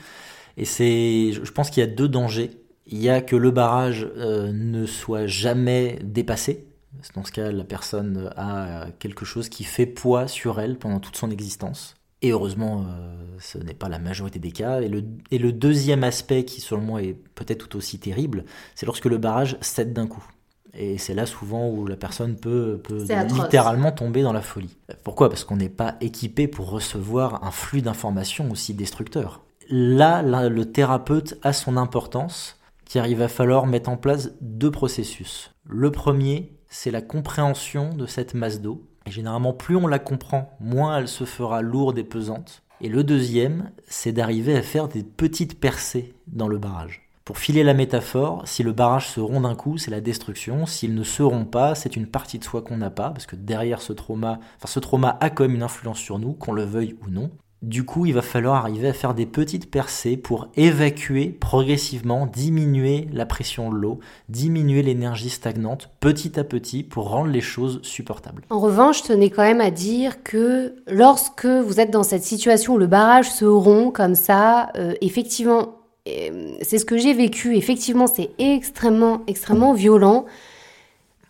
[0.58, 2.50] Et c'est, je pense qu'il y a deux dangers.
[2.88, 6.68] Il y a que le barrage euh, ne soit jamais dépassé.
[7.14, 11.16] Dans ce cas, la personne a quelque chose qui fait poids sur elle pendant toute
[11.16, 11.96] son existence.
[12.26, 14.82] Et heureusement, euh, ce n'est pas la majorité des cas.
[14.82, 18.88] Et le, et le deuxième aspect qui, selon moi, est peut-être tout aussi terrible, c'est
[18.88, 20.26] lorsque le barrage cède d'un coup.
[20.74, 24.76] Et c'est là souvent où la personne peut, peut littéralement tomber dans la folie.
[25.04, 25.30] Pourquoi?
[25.30, 29.44] Parce qu'on n'est pas équipé pour recevoir un flux d'informations aussi destructeur.
[29.70, 34.72] Là, là, le thérapeute a son importance, car il va falloir mettre en place deux
[34.72, 35.52] processus.
[35.68, 38.84] Le premier, c'est la compréhension de cette masse d'eau.
[39.08, 42.64] Et généralement, plus on la comprend, moins elle se fera lourde et pesante.
[42.82, 47.06] Et le deuxième, c'est d'arriver à faire des petites percées dans le barrage.
[47.24, 50.68] Pour filer la métaphore, si le barrage se rompt d'un coup, c'est la destruction.
[50.68, 53.36] S'il ne se rompt pas, c'est une partie de soi qu'on n'a pas, parce que
[53.36, 56.96] derrière ce trauma, enfin ce trauma a comme une influence sur nous, qu'on le veuille
[57.04, 57.32] ou non.
[57.66, 63.08] Du coup, il va falloir arriver à faire des petites percées pour évacuer progressivement, diminuer
[63.12, 64.00] la pression de l'eau,
[64.30, 68.44] diminuer l'énergie stagnante petit à petit pour rendre les choses supportables.
[68.52, 72.78] En revanche, tenais quand même à dire que lorsque vous êtes dans cette situation où
[72.78, 77.58] le barrage se rompt comme ça, euh, effectivement, euh, c'est ce que j'ai vécu.
[77.58, 80.26] Effectivement, c'est extrêmement, extrêmement violent.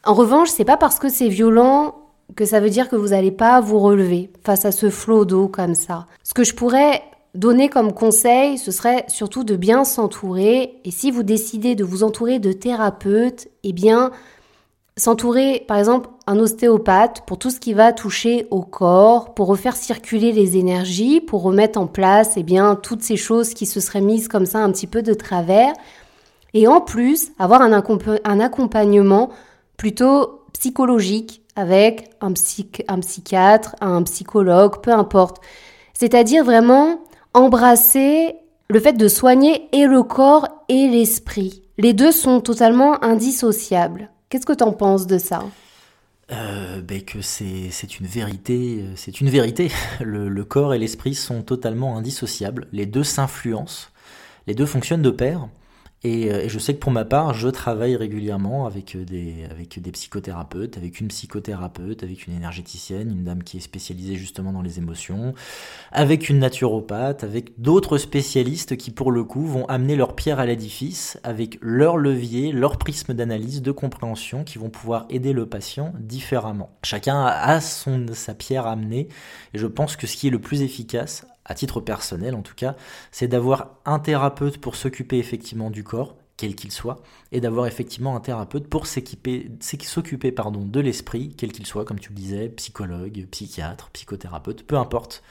[0.04, 1.96] En revanche, c'est pas parce que c'est violent
[2.36, 5.48] que ça veut dire que vous n'allez pas vous relever face à ce flot d'eau
[5.48, 6.08] comme ça.
[6.24, 7.04] Ce que je pourrais
[7.36, 10.80] donner comme conseil, ce serait surtout de bien s'entourer.
[10.86, 14.12] Et si vous décidez de vous entourer de thérapeutes, eh bien,
[14.98, 19.76] s'entourer, par exemple, un ostéopathe pour tout ce qui va toucher au corps, pour refaire
[19.76, 24.02] circuler les énergies, pour remettre en place, eh bien, toutes ces choses qui se seraient
[24.02, 25.74] mises comme ça un petit peu de travers.
[26.54, 27.84] Et en plus, avoir un,
[28.24, 29.30] un accompagnement
[29.78, 32.34] plutôt psychologique avec un,
[32.88, 35.42] un psychiatre, un psychologue, peu importe.
[35.94, 37.00] C'est-à-dire vraiment
[37.34, 38.36] embrasser
[38.70, 41.64] le fait de soigner et le corps et l'esprit.
[41.78, 44.10] Les deux sont totalement indissociables.
[44.30, 45.44] Qu'est-ce que tu en penses de ça?
[46.32, 49.72] Euh, ben que c'est une vérité, euh, c'est une vérité.
[50.02, 52.68] Le, le corps et l'esprit sont totalement indissociables.
[52.72, 53.90] Les deux s'influencent,
[54.48, 55.48] les deux fonctionnent de pair.
[56.06, 59.80] Euh, et, je sais que pour ma part, je travaille régulièrement avec euh, des, avec
[59.80, 64.62] des psychothérapeutes, avec une psychothérapeute, avec une énergéticienne, une dame qui est spécialisée justement dans
[64.62, 65.34] les émotions,
[65.92, 70.46] avec une naturopathe, avec d'autres spécialistes qui pour le coup vont amener leur pierre à
[70.46, 75.94] l'édifice avec leur levier, leur prisme d'analyse, de compréhension qui vont pouvoir aider le patient
[76.00, 76.70] différemment.
[76.84, 79.08] Chacun a sa pierre à amener
[79.54, 82.56] et je pense que ce qui est le plus efficace à titre personnel en tout
[82.56, 82.76] cas,
[83.12, 88.16] c'est d'avoir un thérapeute pour s'occuper effectivement du corps, quel qu'il soit, et d'avoir effectivement
[88.16, 93.26] un thérapeute pour s'occuper pardon, de l'esprit, quel qu'il soit, comme tu le disais, psychologue,
[93.32, 95.24] psychiatre, psychothérapeute, peu importe,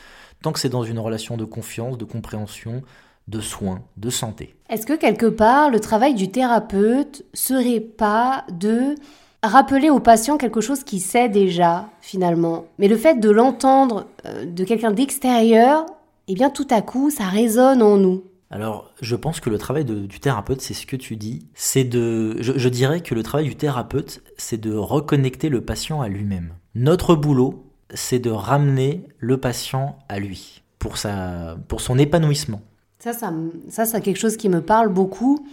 [0.42, 2.83] tant que c'est dans une relation de confiance, de compréhension,
[3.29, 4.55] de soins, de santé.
[4.68, 8.94] Est-ce que quelque part, le travail du thérapeute serait pas de
[9.42, 12.66] rappeler au patient quelque chose qu'il sait déjà finalement?
[12.79, 15.87] Mais le fait de l'entendre euh, de quelqu'un d'extérieur,
[16.28, 18.24] eh bien tout à coup, ça résonne en nous.
[18.50, 22.37] Alors, je pense que le travail du thérapeute, c'est ce que tu dis, c'est de...
[22.40, 26.52] Je, dirais que le travail du thérapeute, c'est de reconnecter le patient à lui-même.
[26.74, 32.60] Notre boulot, c'est de ramener le patient à lui, pour, sa, pour son épanouissement.
[33.00, 33.32] Ça, ça,
[33.68, 35.44] ça, c'est quelque chose qui me parle beaucoup.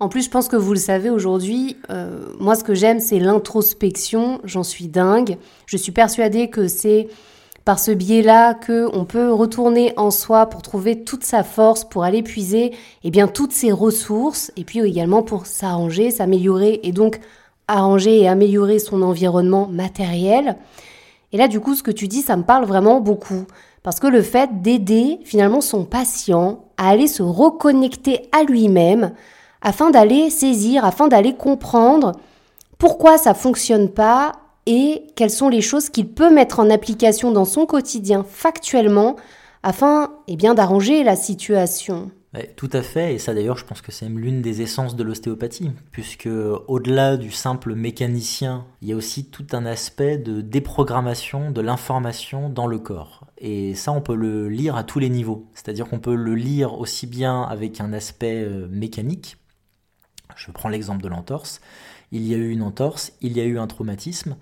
[0.00, 3.18] En plus, je pense que vous le savez aujourd'hui, euh, moi, ce que j'aime, c'est
[3.18, 4.40] l'introspection.
[4.44, 5.38] J'en suis dingue.
[5.66, 7.08] Je suis persuadée que c'est
[7.64, 12.04] par ce biais-là que on peut retourner en soi pour trouver toute sa force, pour
[12.04, 12.72] aller puiser
[13.04, 17.20] eh bien toutes ses ressources et puis également pour s'arranger, s'améliorer et donc
[17.66, 20.56] arranger et améliorer son environnement matériel.
[21.32, 23.46] Et là du coup ce que tu dis ça me parle vraiment beaucoup
[23.82, 29.12] parce que le fait d'aider finalement son patient à aller se reconnecter à lui-même
[29.62, 32.12] afin d'aller saisir, afin d'aller comprendre
[32.76, 34.32] pourquoi ça fonctionne pas
[34.66, 39.16] et quelles sont les choses qu'il peut mettre en application dans son quotidien factuellement
[39.62, 42.10] afin eh bien, d'arranger la situation.
[42.56, 45.70] tout à fait, et ça d'ailleurs je pense que c'est l'une des essences de l'ostéopathie,
[45.90, 46.28] puisque
[46.68, 52.50] au-delà du simple mécanicien, il y a aussi tout un aspect de déprogrammation de l'information
[52.50, 53.26] dans le corps.
[53.38, 56.78] Et ça on peut le lire à tous les niveaux, c'est-à-dire qu'on peut le lire
[56.78, 59.38] aussi bien avec un aspect euh, mécanique,
[60.36, 61.60] je prends l'exemple de l'entorse,
[62.14, 64.36] il y a eu une entorse, il y a eu un traumatisme,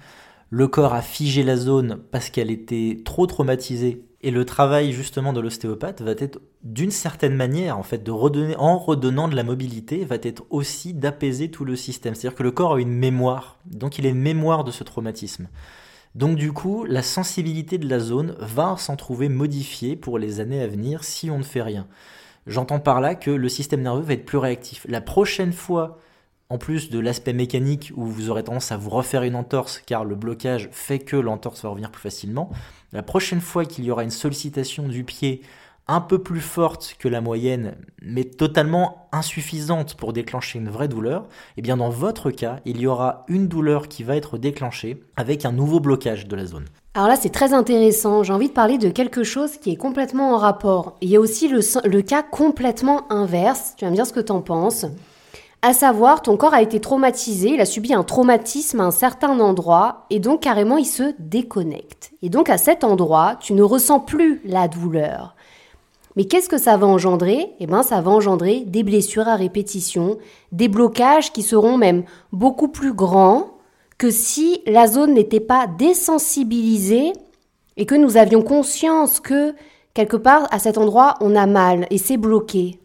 [0.51, 5.33] le corps a figé la zone parce qu'elle était trop traumatisée et le travail justement
[5.33, 10.93] de l'ostéopathe va être d'une certaine manière en redonnant de la mobilité va être aussi
[10.93, 12.15] d'apaiser tout le système.
[12.15, 15.49] C'est-à-dire que le corps a une mémoire, donc il une mémoire de ce traumatisme.
[16.15, 20.61] Donc du coup, la sensibilité de la zone va s'en trouver modifiée pour les années
[20.61, 21.87] à venir si on ne fait rien.
[22.47, 24.85] J'entends par là que le système nerveux va être plus réactif.
[24.89, 25.99] La prochaine fois,
[26.49, 30.05] en plus de l'aspect mécanique où vous aurez tendance à vous refaire une entorse car
[30.05, 32.51] le blocage fait que l'entorse va revenir plus facilement,
[32.93, 35.43] la prochaine fois qu'il y aura une sollicitation du pied
[35.89, 41.27] un peu plus forte que la moyenne, mais totalement insuffisante pour déclencher une vraie douleur,
[41.57, 45.45] eh bien dans votre cas, il y aura une douleur qui va être déclenchée avec
[45.45, 46.67] un nouveau blocage de la zone.
[46.95, 48.23] Alors là, c'est très intéressant.
[48.23, 50.97] J'ai envie de parler de quelque chose qui est complètement en rapport.
[51.01, 53.75] Il y a aussi le, le cas complètement inverse.
[53.79, 54.85] Tu vas me dire ce que tu en penses.
[55.65, 59.39] À savoir, ton corps a été traumatisé, il a subi un traumatisme à un certain
[59.39, 62.11] endroit, et donc carrément il se déconnecte.
[62.21, 65.37] Et donc à cet endroit, tu ne ressens plus la douleur.
[66.17, 67.53] Mais qu'est-ce que ça va engendrer?
[67.61, 70.19] Eh bien, ça va engendrer des blessures à répétition,
[70.51, 73.53] des blocages qui seront même beaucoup plus grands
[73.99, 77.13] que si la zone n'était pas désensibilisée
[77.77, 79.55] et que nous avions conscience que
[79.95, 82.82] quelque part à cet endroit on a mal et c'est bloqué.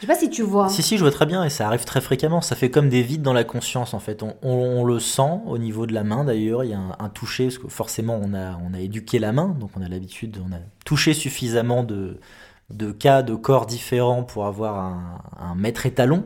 [0.00, 0.70] Je sais pas si tu vois.
[0.70, 2.40] Si, si, je vois très bien et ça arrive très fréquemment.
[2.40, 4.24] Ça fait comme des vides dans la conscience en fait.
[4.42, 6.64] On, le sent au niveau de la main d'ailleurs.
[6.64, 9.54] Il y a un, toucher parce que forcément on a, on a éduqué la main,
[9.60, 12.18] donc on a l'habitude, on a touché suffisamment de,
[12.70, 16.24] de cas de corps différents pour avoir un, un maître étalon.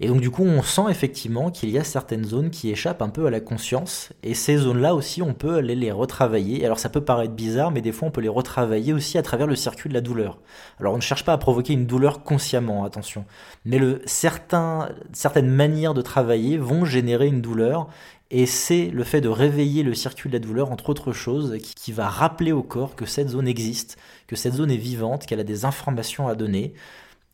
[0.00, 3.08] Et donc du coup, on sent effectivement qu'il y a certaines zones qui échappent un
[3.08, 4.10] peu à la conscience.
[4.22, 6.64] Et ces zones-là aussi, on peut aller les retravailler.
[6.64, 9.48] Alors ça peut paraître bizarre, mais des fois, on peut les retravailler aussi à travers
[9.48, 10.38] le circuit de la douleur.
[10.78, 13.24] Alors on ne cherche pas à provoquer une douleur consciemment, attention.
[13.64, 17.88] Mais le, certains, certaines manières de travailler vont générer une douleur.
[18.30, 21.92] Et c'est le fait de réveiller le circuit de la douleur, entre autres choses, qui
[21.92, 25.44] va rappeler au corps que cette zone existe, que cette zone est vivante, qu'elle a
[25.44, 26.74] des informations à donner,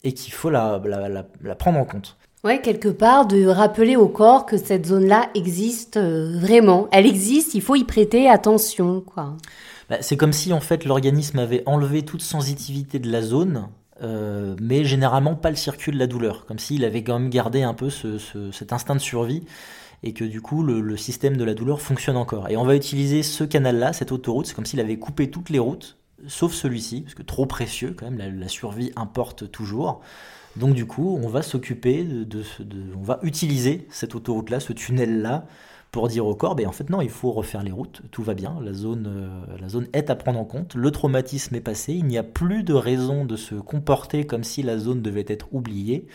[0.04, 2.16] et qu'il faut la, la, la prendre en compte.
[2.44, 6.88] Ouais, quelque part, de rappeler au corps que cette zone-là existe euh, vraiment.
[6.92, 9.34] Elle existe, il faut y prêter attention, quoi.
[9.88, 13.68] Bah, c'est comme si, en fait, l'organisme avait enlevé toute sensibilité de la zone,
[14.02, 16.44] euh, mais généralement pas le circuit de la douleur.
[16.44, 18.18] Comme s'il avait quand même gardé un peu ce,
[18.52, 19.44] cet instinct de survie
[20.02, 22.50] et que du coup le, le, système de la douleur fonctionne encore.
[22.50, 25.58] Et on va utiliser ce canal-là, cette autoroute, c'est comme s'il avait coupé toutes les
[25.58, 25.96] routes,
[26.28, 30.00] sauf celui-ci, parce que trop précieux quand même, la, survie importe toujours.
[30.56, 32.42] Donc du coup, on va s'occuper de,
[32.96, 35.46] on va utiliser cette autoroute-là, ce tunnel-là,
[35.94, 38.34] pour dire au corps, ben en fait non, il faut refaire les routes, tout va
[38.34, 41.92] bien, la zone, euh, la zone est à prendre en compte, le traumatisme est passé,
[41.92, 45.46] il n'y a plus de raison de se comporter comme si la zone devait être
[45.52, 46.08] oubliée,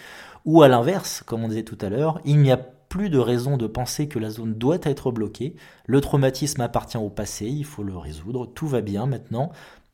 [0.43, 3.55] ou à l'inverse, comme on disait tout à l'heure, il n'y a plus de raison
[3.55, 7.83] de penser que la zone doit être bloquée, le traumatisme appartient au passé, il faut
[7.83, 9.49] le résoudre, tout va bien maintenant,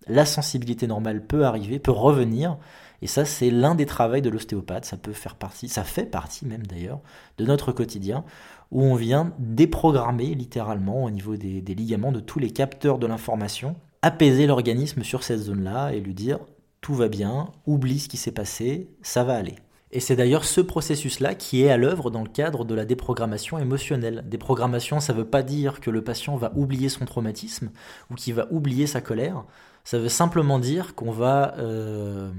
[0.07, 2.57] la sensibilité normale peut arriver, peut revenir,
[3.01, 4.85] et ça, c'est l'un des travaux de l'ostéopathe.
[4.85, 7.01] Ça peut faire partie, ça fait partie même d'ailleurs,
[7.37, 8.23] de notre quotidien,
[8.71, 13.75] où on vient déprogrammer littéralement au niveau des, ligaments de tous les capteurs de l'information,
[14.01, 16.39] apaiser l'organisme sur cette zone-là et lui dire
[16.81, 19.55] tout va bien, oublie ce qui s'est passé, ça va aller.
[19.91, 23.57] Et c'est d'ailleurs ce processus-là qui est à l'œuvre dans le cadre de la déprogrammation
[23.57, 24.23] émotionnelle.
[24.27, 27.71] Déprogrammation, ça ne veut pas dire que le patient va oublier son traumatisme
[28.11, 29.45] ou qu'il va oublier sa colère.
[29.85, 32.31] Ça veut simplement dire qu'on va euh,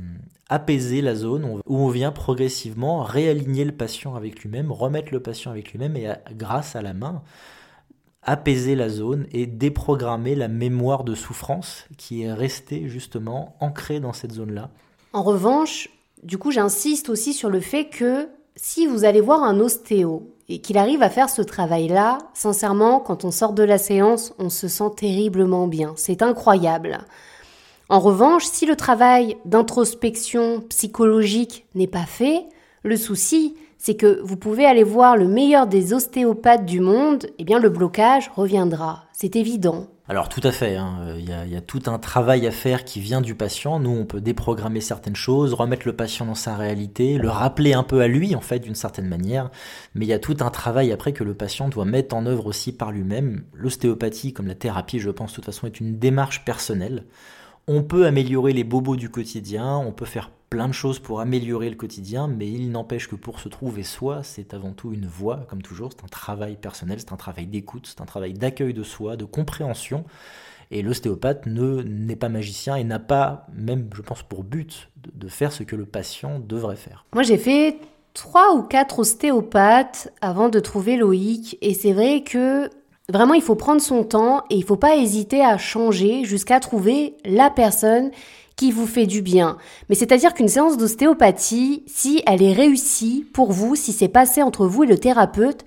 [0.49, 5.53] apaiser la zone où on vient progressivement réaligner le patient avec lui-même, remettre le patient
[5.53, 7.23] avec lui-même et grâce à la main,
[8.23, 14.13] apaiser la zone et déprogrammer la mémoire de souffrance qui est restée justement ancrée dans
[14.13, 14.71] cette zone-là.
[15.13, 15.89] En revanche,
[16.25, 20.61] du coup, j'insiste aussi sur le fait que si vous allez voir un ostéo et
[20.61, 24.67] qu'il arrive à faire ce travail-là, sincèrement, quand on sort de la séance, on se
[24.67, 25.95] sent terriblement bien.
[25.97, 26.99] C'est incroyable.
[27.88, 32.46] En revanche, si le travail d'introspection psychologique n'est pas fait,
[32.83, 37.35] le souci, c'est que vous pouvez aller voir le meilleur des ostéopathes du monde, et
[37.38, 39.05] eh bien le blocage reviendra.
[39.12, 39.87] C'est évident.
[40.09, 41.14] Alors tout à fait, hein.
[41.16, 43.79] il, y a, tout un travail à faire qui vient du patient.
[43.79, 47.83] Nous, on peut déprogrammer certaines choses, remettre le patient dans sa réalité, le rappeler un
[47.85, 49.51] peu à lui, en fait, d'une certaine manière.
[49.94, 52.46] Mais il y a tout un travail après que le patient doit mettre en œuvre
[52.46, 53.44] aussi par lui-même.
[53.53, 57.05] L'ostéopathie, comme la thérapie, je pense, de toute façon, est une démarche personnelle.
[57.69, 61.69] On peut améliorer les bobos du quotidien, on peut faire plein de choses pour améliorer
[61.69, 65.45] le quotidien, mais il n'empêche que pour se trouver soi, c'est avant tout une voie,
[65.49, 68.85] comme toujours, c'est un travail personnel, c'est un travail d'écoute, c'est un travail d'accueil de
[68.85, 70.05] soi, de compréhension.
[70.71, 75.27] Et l'ostéopathe ne n'est pas magicien et n'a pas, même je pense pour but, de,
[75.27, 77.05] faire ce que le patient devrait faire.
[77.15, 77.79] Moi j'ai fait
[78.15, 82.71] trois ou quatre ostéopathes avant de trouver Loïc, et c'est vrai que
[83.12, 87.14] Vraiment, il faut prendre son temps et il faut pas hésiter à changer jusqu'à trouver
[87.24, 88.11] la personne
[88.57, 89.59] qui vous fait du bien.
[89.89, 94.66] Mais c'est-à-dire qu'une séance d'ostéopathie, si elle est réussie pour vous, si c'est passé entre
[94.66, 95.64] vous et le thérapeute,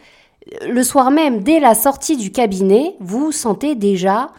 [0.67, 4.31] le soir même, dès la sortie du cabinet, vous sentez déjà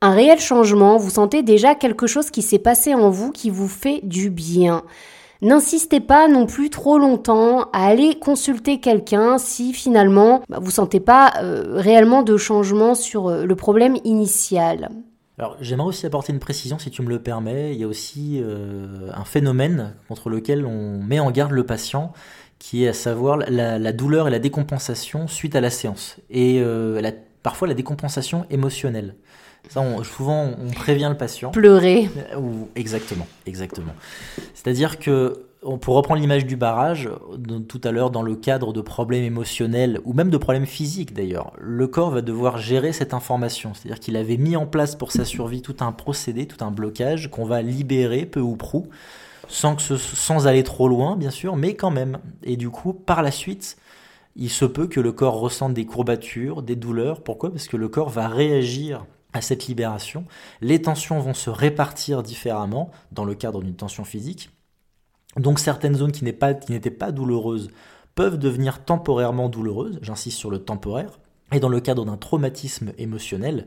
[0.00, 3.66] un réel changement, vous sentez déjà quelque chose qui s'est passé en vous qui vous
[3.66, 4.84] fait du bien.
[5.40, 10.98] N'insistez pas non plus trop longtemps à aller consulter quelqu'un si finalement bah, vous sentez
[10.98, 14.88] pas euh, réellement de changement sur euh, le problème initial.
[15.38, 17.72] Alors j'aimerais aussi apporter une précision si tu me le permets.
[17.72, 22.12] Il y a aussi euh, un phénomène contre lequel on met en garde le patient
[22.58, 26.60] qui est à savoir la, douleur et la décompensation suite à la séance et
[27.44, 29.14] parfois la décompensation émotionnelle.
[29.68, 31.50] Ça, souvent, on prévient le patient.
[31.50, 32.10] Pleurer.
[32.38, 33.92] Ou, exactement, exactement.
[34.54, 35.44] C'est-à-dire que,
[35.80, 37.10] pour reprendre l'image du barrage,
[37.68, 41.52] tout à l'heure, dans le cadre de problèmes émotionnels, ou même de problèmes physiques d'ailleurs,
[41.58, 43.72] le corps va devoir gérer cette information.
[43.74, 47.30] C'est-à-dire qu'il avait mis en place pour sa survie tout un procédé, tout un blocage
[47.30, 48.88] qu'on va libérer peu ou prou,
[49.48, 52.18] sans, que sans aller trop loin, bien sûr, mais quand même.
[52.42, 53.76] Et du coup, par la suite,
[54.36, 57.22] il se peut que le corps ressente des courbatures, des douleurs.
[57.22, 57.50] Pourquoi?
[57.50, 60.24] Parce que le corps va réagir à cette libération.
[60.60, 64.50] Les tensions vont se répartir différemment dans le cadre d'une tension physique.
[65.36, 67.70] Donc certaines zones qui n'étaient pas, douloureuses
[68.14, 71.20] peuvent devenir temporairement douloureuses, j'insiste sur le temporaire.
[71.52, 73.66] Et dans le cadre d'un traumatisme émotionnel,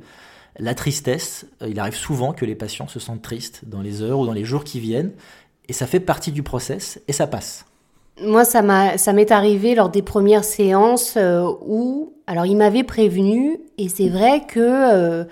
[0.60, 4.20] la tristesse, euh, il arrive souvent que les patients se sentent tristes dans les heures
[4.20, 5.14] ou dans les jours qui viennent,
[5.70, 7.66] et ça fait partie du process, et ça passe.
[8.22, 13.88] Moi, ça m'est arrivé lors des premières séances euh, où, alors il m'avait prévenu, et
[13.88, 15.24] c'est vrai que euh,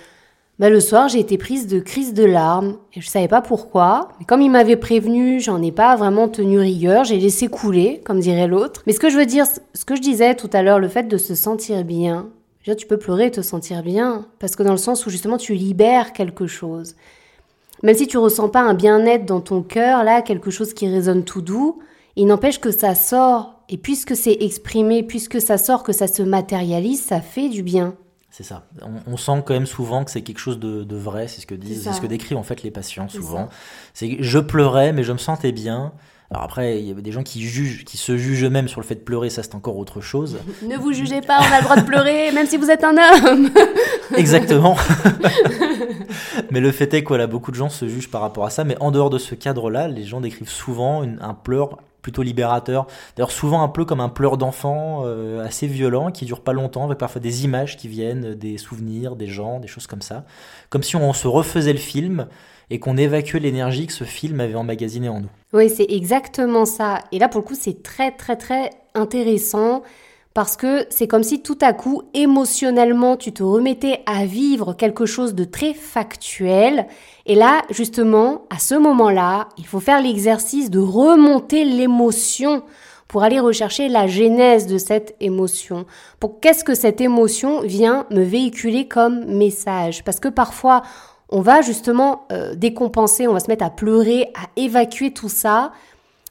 [0.59, 4.09] bah, le soir, j'ai été prise de crise de larmes et je savais pas pourquoi.
[4.19, 8.19] Mais comme il m'avait prévenu, j'en ai pas vraiment tenu rigueur, j'ai laissé couler, comme
[8.19, 8.83] dirait l'autre.
[8.85, 11.07] Mais ce que je veux dire, ce que je disais tout à l'heure, le fait
[11.07, 12.27] de se sentir bien.
[12.77, 15.53] tu peux pleurer et te sentir bien parce que dans le sens où justement tu
[15.53, 16.95] libères quelque chose.
[17.81, 21.23] Même si tu ressens pas un bien-être dans ton cœur, là, quelque chose qui résonne
[21.23, 21.79] tout doux,
[22.17, 23.61] il n'empêche que ça sort.
[23.69, 27.95] Et puisque c'est exprimé, puisque ça sort, que ça se matérialise, ça fait du bien.
[28.31, 28.67] C'est ça.
[29.07, 31.27] On, sent quand même souvent que c'est quelque chose de, vrai.
[31.27, 33.49] C'est ce que disent, c'est ce que décrivent en fait les patients souvent.
[33.93, 35.93] C'est je pleurais, mais je me sentais bien.
[36.31, 38.85] Alors après, il y a des gens qui jugent, qui se jugent eux-mêmes sur le
[38.85, 40.37] fait de pleurer, ça c'est encore autre chose.
[40.61, 42.95] ne vous jugez pas, on a le droit de pleurer, même si vous êtes un
[42.97, 43.49] homme.
[44.15, 44.77] Exactement.
[46.51, 48.63] mais le fait est que voilà, beaucoup de gens se jugent par rapport à ça.
[48.63, 52.87] Mais en dehors de ce cadre-là, les gens décrivent souvent un pleur plutôt libérateur.
[53.15, 56.85] D'ailleurs, souvent un peu comme un pleur d'enfant euh, assez violent qui dure pas longtemps,
[56.85, 60.25] avec parfois des images qui viennent, des souvenirs, des gens, des choses comme ça.
[60.69, 62.27] Comme si on se refaisait le film
[62.69, 65.29] et qu'on évacuait l'énergie que ce film avait emmagasinée en nous.
[65.53, 66.99] Oui, c'est exactement ça.
[67.11, 69.81] Et là, pour le coup, c'est très, très, très intéressant
[70.33, 75.05] parce que c'est comme si tout à coup, émotionnellement, tu te remettais à vivre quelque
[75.05, 76.87] chose de très factuel.
[77.25, 82.63] Et là, justement, à ce moment-là, il faut faire l'exercice de remonter l'émotion
[83.07, 85.85] pour aller rechercher la genèse de cette émotion.
[86.19, 90.03] Pour qu'est-ce que cette émotion vient me véhiculer comme message?
[90.03, 90.83] Parce que parfois,
[91.29, 95.71] on va justement euh, décompenser, on va se mettre à pleurer, à évacuer tout ça,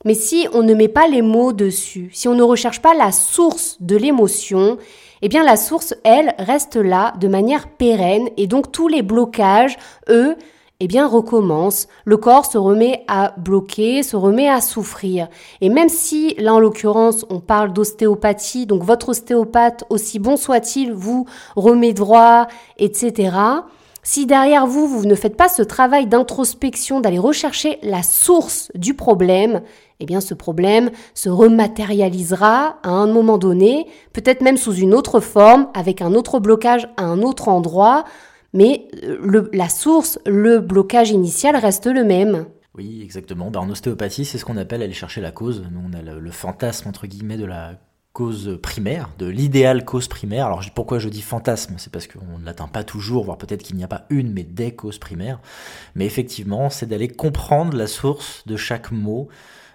[0.05, 3.12] mais si on ne met pas les mots dessus, si on ne recherche pas la
[3.12, 4.78] source de l'émotion,
[5.22, 9.76] eh bien la source, elle, reste là de manière pérenne et donc tous les blocages,
[10.09, 10.36] eux,
[10.80, 11.88] eh bien recommencent.
[12.05, 15.28] Le corps se remet à bloquer, se remet à souffrir.
[15.61, 20.92] Et même si là en l'occurrence on parle d'ostéopathie, donc votre ostéopathe, aussi bon soit-il,
[20.92, 21.26] vous
[21.57, 22.46] remet droit,
[22.78, 23.32] etc.
[24.05, 28.94] Si derrière vous, vous ne faites pas ce travail d'introspection, d'aller rechercher la source du
[28.94, 29.62] problème,
[30.01, 35.20] eh bien ce problème se rematérialisera à un moment donné, peut-être même sous une autre
[35.20, 38.05] forme, avec un autre blocage à un autre endroit,
[38.53, 42.46] mais euh, la source, le blocage initial reste le même.
[42.76, 43.51] Oui, exactement.
[43.51, 45.64] Ben, en ostéopathie, c'est ce qu'on appelle aller chercher la cause.
[45.70, 47.72] Nous, on a le, fantasme, entre guillemets, de la
[48.12, 50.46] cause primaire, de l'idéal cause primaire.
[50.46, 51.74] Alors pourquoi je dis fantasme?
[51.78, 54.44] C'est parce qu'on ne l'atteint pas toujours, voire peut-être qu'il n'y a pas une, mais
[54.44, 55.40] des causes primaires.
[55.94, 59.28] Mais effectivement, c'est d'aller comprendre la source de chaque mot,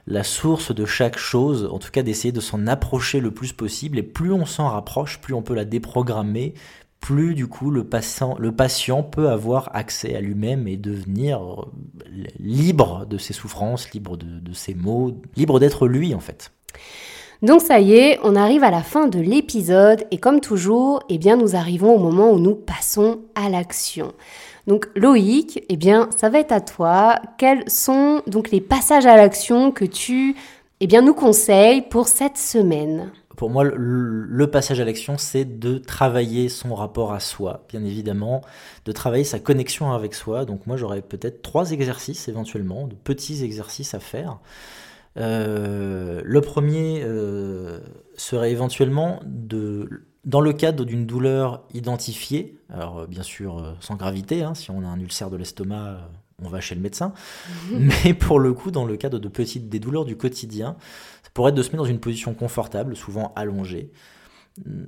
[0.05, 3.97] la source de chaque chose, en tout cas d'essayer de s'en approcher le plus possible,
[3.97, 6.53] et plus on s'en rapproche, plus on peut la déprogrammer,
[6.99, 11.65] plus du coup le patient, peut avoir accès à lui-même et devenir euh,
[12.39, 16.51] libre de ses souffrances, libre de, ses maux, libre d'être lui en fait.
[17.43, 21.17] Donc ça y est, on arrive à la fin de l'épisode et comme toujours, eh
[21.17, 24.13] bien nous arrivons au moment où nous passons à l'action.
[24.65, 27.19] Donc Loïc, eh bien, ça va être à toi.
[27.37, 30.37] Quels sont donc les passages à l'action que tu
[30.79, 33.11] eh bien, nous conseilles pour cette semaine?
[33.35, 38.41] Pour moi, le, passage à l'action, c'est de travailler son rapport à soi, bien évidemment,
[38.85, 40.45] de travailler sa connexion avec soi.
[40.45, 44.39] Donc moi, j'aurais peut-être trois exercices éventuellement, de petits exercices à faire.
[45.17, 47.79] Euh, le premier euh,
[48.17, 54.41] serait éventuellement de dans le cadre d'une douleur identifiée, alors euh, bien sûr sans gravité,
[54.41, 56.09] hein, si on a un ulcère de l'estomac,
[56.41, 57.13] on va chez le médecin,
[57.71, 60.77] mais pour le coup, dans le cadre de petites des douleurs du quotidien,
[61.23, 63.91] ça pourrait être de se mettre dans une position confortable, souvent allongée,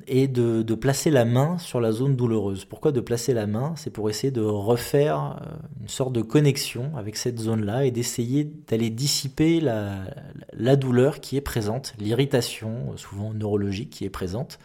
[0.07, 2.65] et de, placer la main sur la zone douloureuse.
[2.65, 3.73] Pourquoi de placer la main?
[3.77, 5.39] C'est pour essayer de refaire
[5.81, 11.41] une sorte de connexion avec cette zone-là et d'essayer d'aller dissiper la, douleur qui est
[11.41, 14.59] présente, l'irritation, souvent neurologique, qui est présente,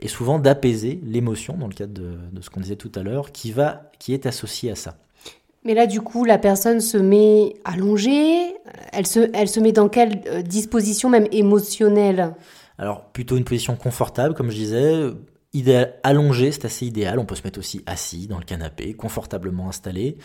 [0.00, 3.54] et souvent d'apaiser l'émotion, dans le cadre de, ce qu'on disait tout à l'heure, qui,
[3.98, 4.96] qui est associée à ça.
[5.64, 8.54] Mais là, du coup, la personne se met allongée,
[8.92, 12.34] elle se, elle se met dans quelle euh, disposition même émotionnelle?
[12.82, 15.10] Alors, plutôt une position confortable, comme je disais,
[15.52, 17.20] idéal, allongée, c'est assez idéal.
[17.20, 20.18] On peut se mettre aussi assis dans le canapé, confortablement installé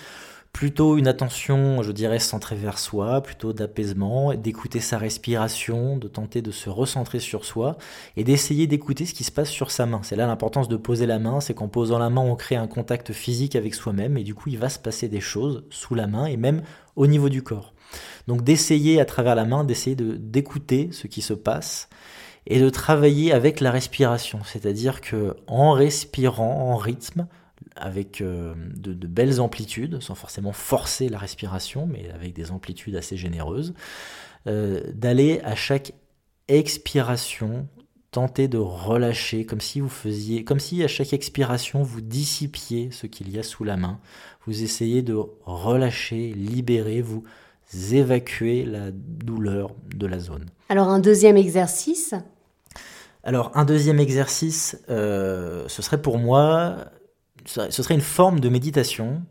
[0.53, 6.41] plutôt une attention, je dirais, centrée vers soi, plutôt d'apaisement, d'écouter sa respiration, de tenter
[6.41, 7.77] de se recentrer sur soi
[8.15, 9.99] et d'essayer d'écouter ce qui se passe sur sa main.
[10.01, 12.65] C'est là l'importance de poser la main, c'est qu'en posant la main, on crée un
[12.65, 16.07] contact physique avec soi-même et du coup, il va se passer des choses sous la
[16.07, 16.63] main et même
[16.95, 17.75] au niveau du corps.
[18.27, 21.87] Donc d'essayer à travers la main, d'essayer de d'écouter ce qui se passe
[22.47, 27.27] et de travailler avec la respiration, c'est-à-dire que en respirant en rythme,
[27.75, 33.17] avec euh, de, belles amplitudes, sans forcément forcer la respiration, mais avec des amplitudes assez
[33.17, 33.73] généreuses,
[34.47, 35.93] euh, d'aller à chaque
[36.47, 37.67] expiration
[38.11, 43.05] tenter de relâcher, comme si vous faisiez, comme si à chaque expiration vous dissipiez ce
[43.05, 43.99] qu'il y a sous la main.
[44.45, 47.23] Vous essayez de relâcher, libérer, vous
[47.91, 50.45] évacuer la douleur de la zone.
[50.69, 52.15] Alors un deuxième exercice
[53.27, 56.77] alors un deuxième exercice, euh, ce serait pour moi
[57.47, 59.23] ce serait une forme de méditation.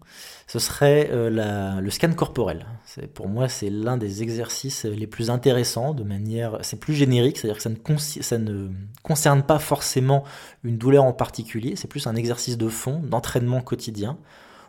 [0.46, 2.66] Ce serait euh, le scan corporel.
[3.14, 6.58] Pour moi, c'est l'un des exercices les plus intéressants de manière.
[6.62, 8.68] C'est plus générique, c'est-à-dire que ça ne, ça ne
[9.02, 10.24] concerne pas forcément
[10.62, 11.74] une douleur en particulier.
[11.74, 14.18] C'est plus un exercice de fond, d'entraînement quotidien,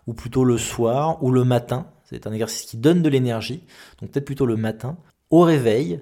[0.08, 1.88] ou plutôt le soir ou le matin.
[2.10, 3.64] C'est un exercice qui donne de l'énergie,
[4.02, 4.98] donc peut-être plutôt le matin,
[5.30, 6.02] au réveil,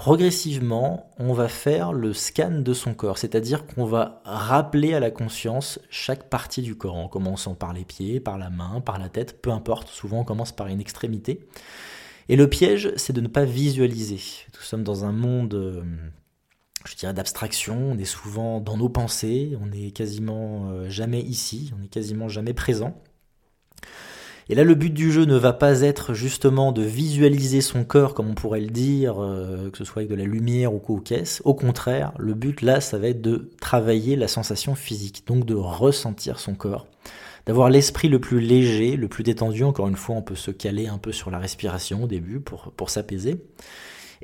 [0.00, 5.10] Progressivement, on va faire le scan de son corps, c'est-à-dire qu'on va rappeler à la
[5.10, 9.10] conscience chaque partie du corps, en commençant par les pieds, par la main, par la
[9.10, 11.46] tête, peu importe, souvent on commence par une extrémité.
[12.30, 14.22] Et le piège, c'est de ne pas visualiser.
[14.54, 15.82] Nous sommes dans un monde, euh,
[16.86, 21.74] je dirais, d'abstraction, on est souvent dans nos pensées, on n'est quasiment euh, jamais ici,
[21.76, 22.98] on n'est quasiment jamais présent.
[24.50, 28.14] Et là, le but du jeu ne va pas être justement de visualiser son corps,
[28.14, 31.00] comme on pourrait le dire, euh, que ce soit avec de la lumière ou quoi
[31.04, 31.40] caisse.
[31.44, 35.54] Au contraire, le but là, ça va être de travailler la sensation physique, donc de
[35.54, 36.88] ressentir son corps,
[37.46, 39.62] d'avoir l'esprit le plus léger, le plus détendu.
[39.62, 42.72] Encore une fois, on peut se caler un peu sur la respiration au début pour,
[42.72, 43.36] pour s'apaiser.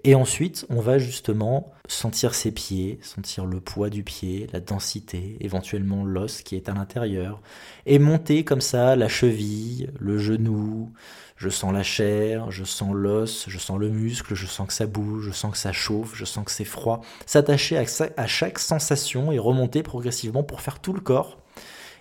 [0.05, 5.37] Et ensuite, on va justement sentir ses pieds, sentir le poids du pied, la densité,
[5.41, 7.41] éventuellement l'os qui est à l'intérieur,
[7.87, 10.93] et monter comme ça la cheville, le genou,
[11.37, 14.87] je sens la chair, je sens l'os, je sens le muscle, je sens que ça
[14.87, 17.01] bouge, je sens que ça chauffe, je sens que c'est froid.
[17.25, 17.83] S'attacher
[18.17, 21.39] à, chaque sensation et remonter progressivement pour faire tout le corps.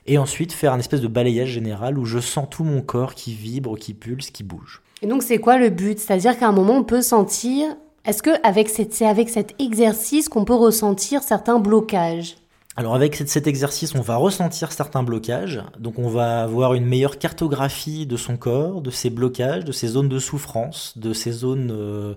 [0.07, 3.33] Et ensuite faire un espèce de balayage général où je sens tout mon corps qui
[3.33, 4.83] vibre, qui pulse, qui bouge.
[5.01, 5.97] Et donc c'est quoi le but?
[5.97, 7.75] C'est-à-dire qu'à un moment on peut sentir
[8.05, 12.35] est-ce que avec c'est avec cet exercice qu'on peut ressentir certains blocages?
[12.77, 17.17] Alors avec cet exercice, on va ressentir certains blocages, donc on va avoir une meilleure
[17.17, 21.71] cartographie de son corps, de ses blocages, de ses zones de souffrance, de ses zones
[21.71, 22.15] euh,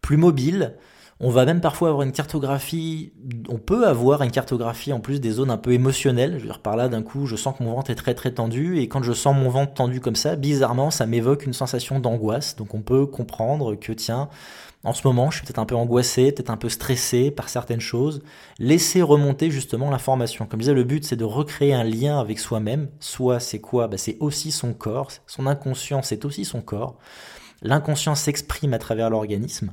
[0.00, 0.74] plus mobiles.
[1.22, 3.12] On va même parfois avoir une cartographie,
[3.50, 6.32] on peut avoir une cartographie en plus des zones un peu émotionnelles.
[6.32, 8.32] Je veux dire par là, d'un coup, je sens que mon ventre est très très
[8.32, 12.00] tendu, et quand je sens mon ventre tendu comme ça, bizarrement, ça m'évoque une sensation
[12.00, 12.56] d'angoisse.
[12.56, 14.30] Donc on peut comprendre que tiens,
[14.82, 17.80] en ce moment, je suis peut-être un peu angoissé, peut-être un peu stressé par certaines
[17.80, 18.22] choses.
[18.58, 20.46] Laisser remonter justement l'information.
[20.46, 22.88] Comme je disais, le but, c'est de recréer un lien avec soi-même.
[22.98, 23.88] Soit c'est quoi?
[23.88, 25.10] Bah, C'est aussi son corps.
[25.26, 26.96] Son inconscient, c'est aussi son corps.
[27.62, 29.72] L'inconscient s'exprime à travers l'organisme.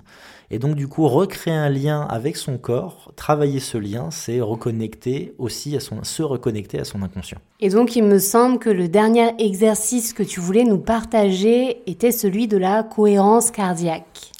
[0.49, 5.33] Et donc, du coup, recréer un lien avec son corps, travailler ce lien, c'est reconnecter
[5.37, 7.39] aussi à son, se reconnecter à son inconscient.
[7.59, 12.11] Et donc, il me semble que le dernier exercice que tu voulais nous partager était
[12.11, 14.31] celui de la cohérence cardiaque.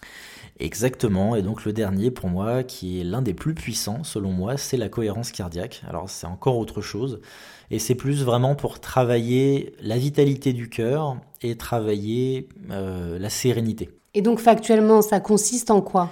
[0.59, 4.57] Exactement, et donc le dernier pour moi, qui est l'un des plus puissants selon moi,
[4.57, 5.83] c'est la cohérence cardiaque.
[5.87, 7.21] Alors c'est encore autre chose,
[7.69, 13.89] et c'est plus vraiment pour travailler la vitalité du cœur et travailler euh, la sérénité.
[14.13, 16.11] Et donc factuellement, ça consiste en quoi?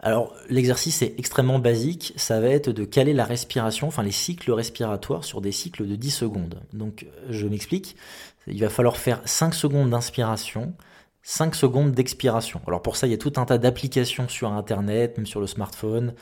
[0.00, 4.50] Alors l'exercice est extrêmement basique, ça va être de caler la respiration, enfin les cycles
[4.50, 6.60] respiratoires sur des cycles de 10 secondes.
[6.72, 7.94] Donc je m'explique,
[8.48, 10.74] il va falloir faire 5 secondes d'inspiration,
[11.22, 12.60] 5 secondes d'expiration.
[12.66, 15.46] Alors pour ça, il y a tout un tas d'applications sur Internet, même sur le
[15.46, 16.14] smartphone.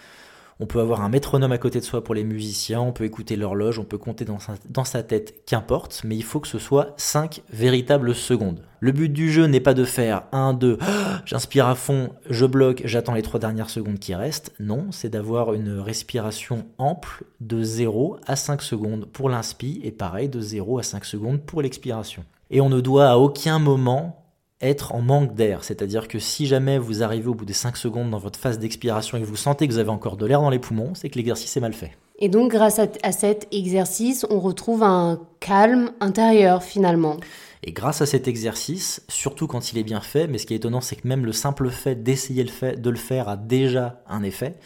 [0.63, 3.35] On peut avoir un métronome à côté de soi pour les musiciens, on peut écouter
[3.37, 7.41] l'horloge, on peut compter dans sa, tête, qu'importe, mais il faut que ce soit 5
[7.51, 8.63] véritables secondes.
[8.79, 10.79] Le but du jeu n'est pas de faire 1, 2,
[11.25, 14.53] j'inspire à fond, je bloque, j'attends les 3 dernières secondes qui restent.
[14.61, 20.29] Non, c'est d'avoir une respiration ample de 0 à 5 secondes pour l'inspi et pareil
[20.29, 22.23] de 0 à 5 secondes pour l'expiration.
[22.51, 24.20] Et on ne doit à aucun moment
[24.61, 25.65] être en manque d'air.
[25.65, 29.17] C'est-à-dire que si jamais vous arrivez au bout des 5 secondes dans votre phase d'expiration
[29.17, 31.17] et que vous sentez que vous avez encore de l'air dans les poumons, c'est que
[31.17, 31.93] l'exercice est mal fait.
[32.19, 37.17] Et donc grâce à, cet exercice, on retrouve un calme intérieur finalement.
[37.63, 40.59] Et grâce à cet exercice, surtout quand il est bien fait, mais ce qui est
[40.59, 44.57] étonnant, c'est que même le simple fait d'essayer de le faire a déjà un effet.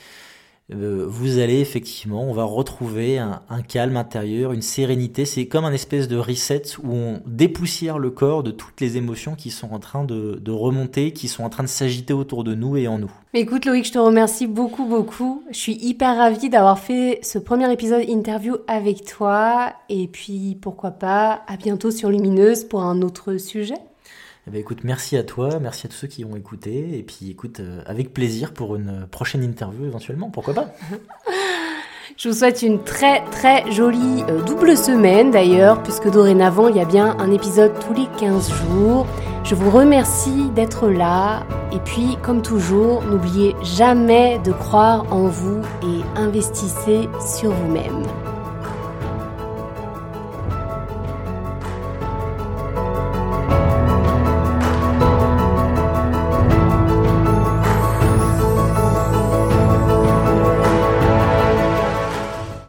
[0.72, 5.26] Euh, vous allez effectivement, on va retrouver un, calme intérieur, une sérénité.
[5.26, 9.34] C'est comme un espèce de reset où on dépoussière le corps de toutes les émotions
[9.34, 12.76] qui sont en train de, remonter, qui sont en train de s'agiter autour de nous
[12.76, 13.10] et en nous.
[13.34, 15.42] écoute Loïc, je te remercie beaucoup, beaucoup.
[15.50, 19.72] Je suis hyper ravie d'avoir fait ce premier épisode interview avec toi.
[19.90, 23.78] Et puis, pourquoi pas, à bientôt sur Lumineuse pour un autre sujet.
[24.46, 27.30] Eh ben, écoute, merci à toi, merci à tous ceux qui ont écouté, et puis
[27.30, 30.68] écoute, euh, avec plaisir pour une prochaine interview éventuellement, pourquoi pas
[32.18, 36.80] Je vous souhaite une très très jolie euh, double semaine d'ailleurs, puisque dorénavant il y
[36.80, 39.06] a bien un épisode tous les 15 jours.
[39.44, 45.62] Je vous remercie d'être là, et puis comme toujours, n'oubliez jamais de croire en vous
[45.82, 48.04] et investissez sur vous-même.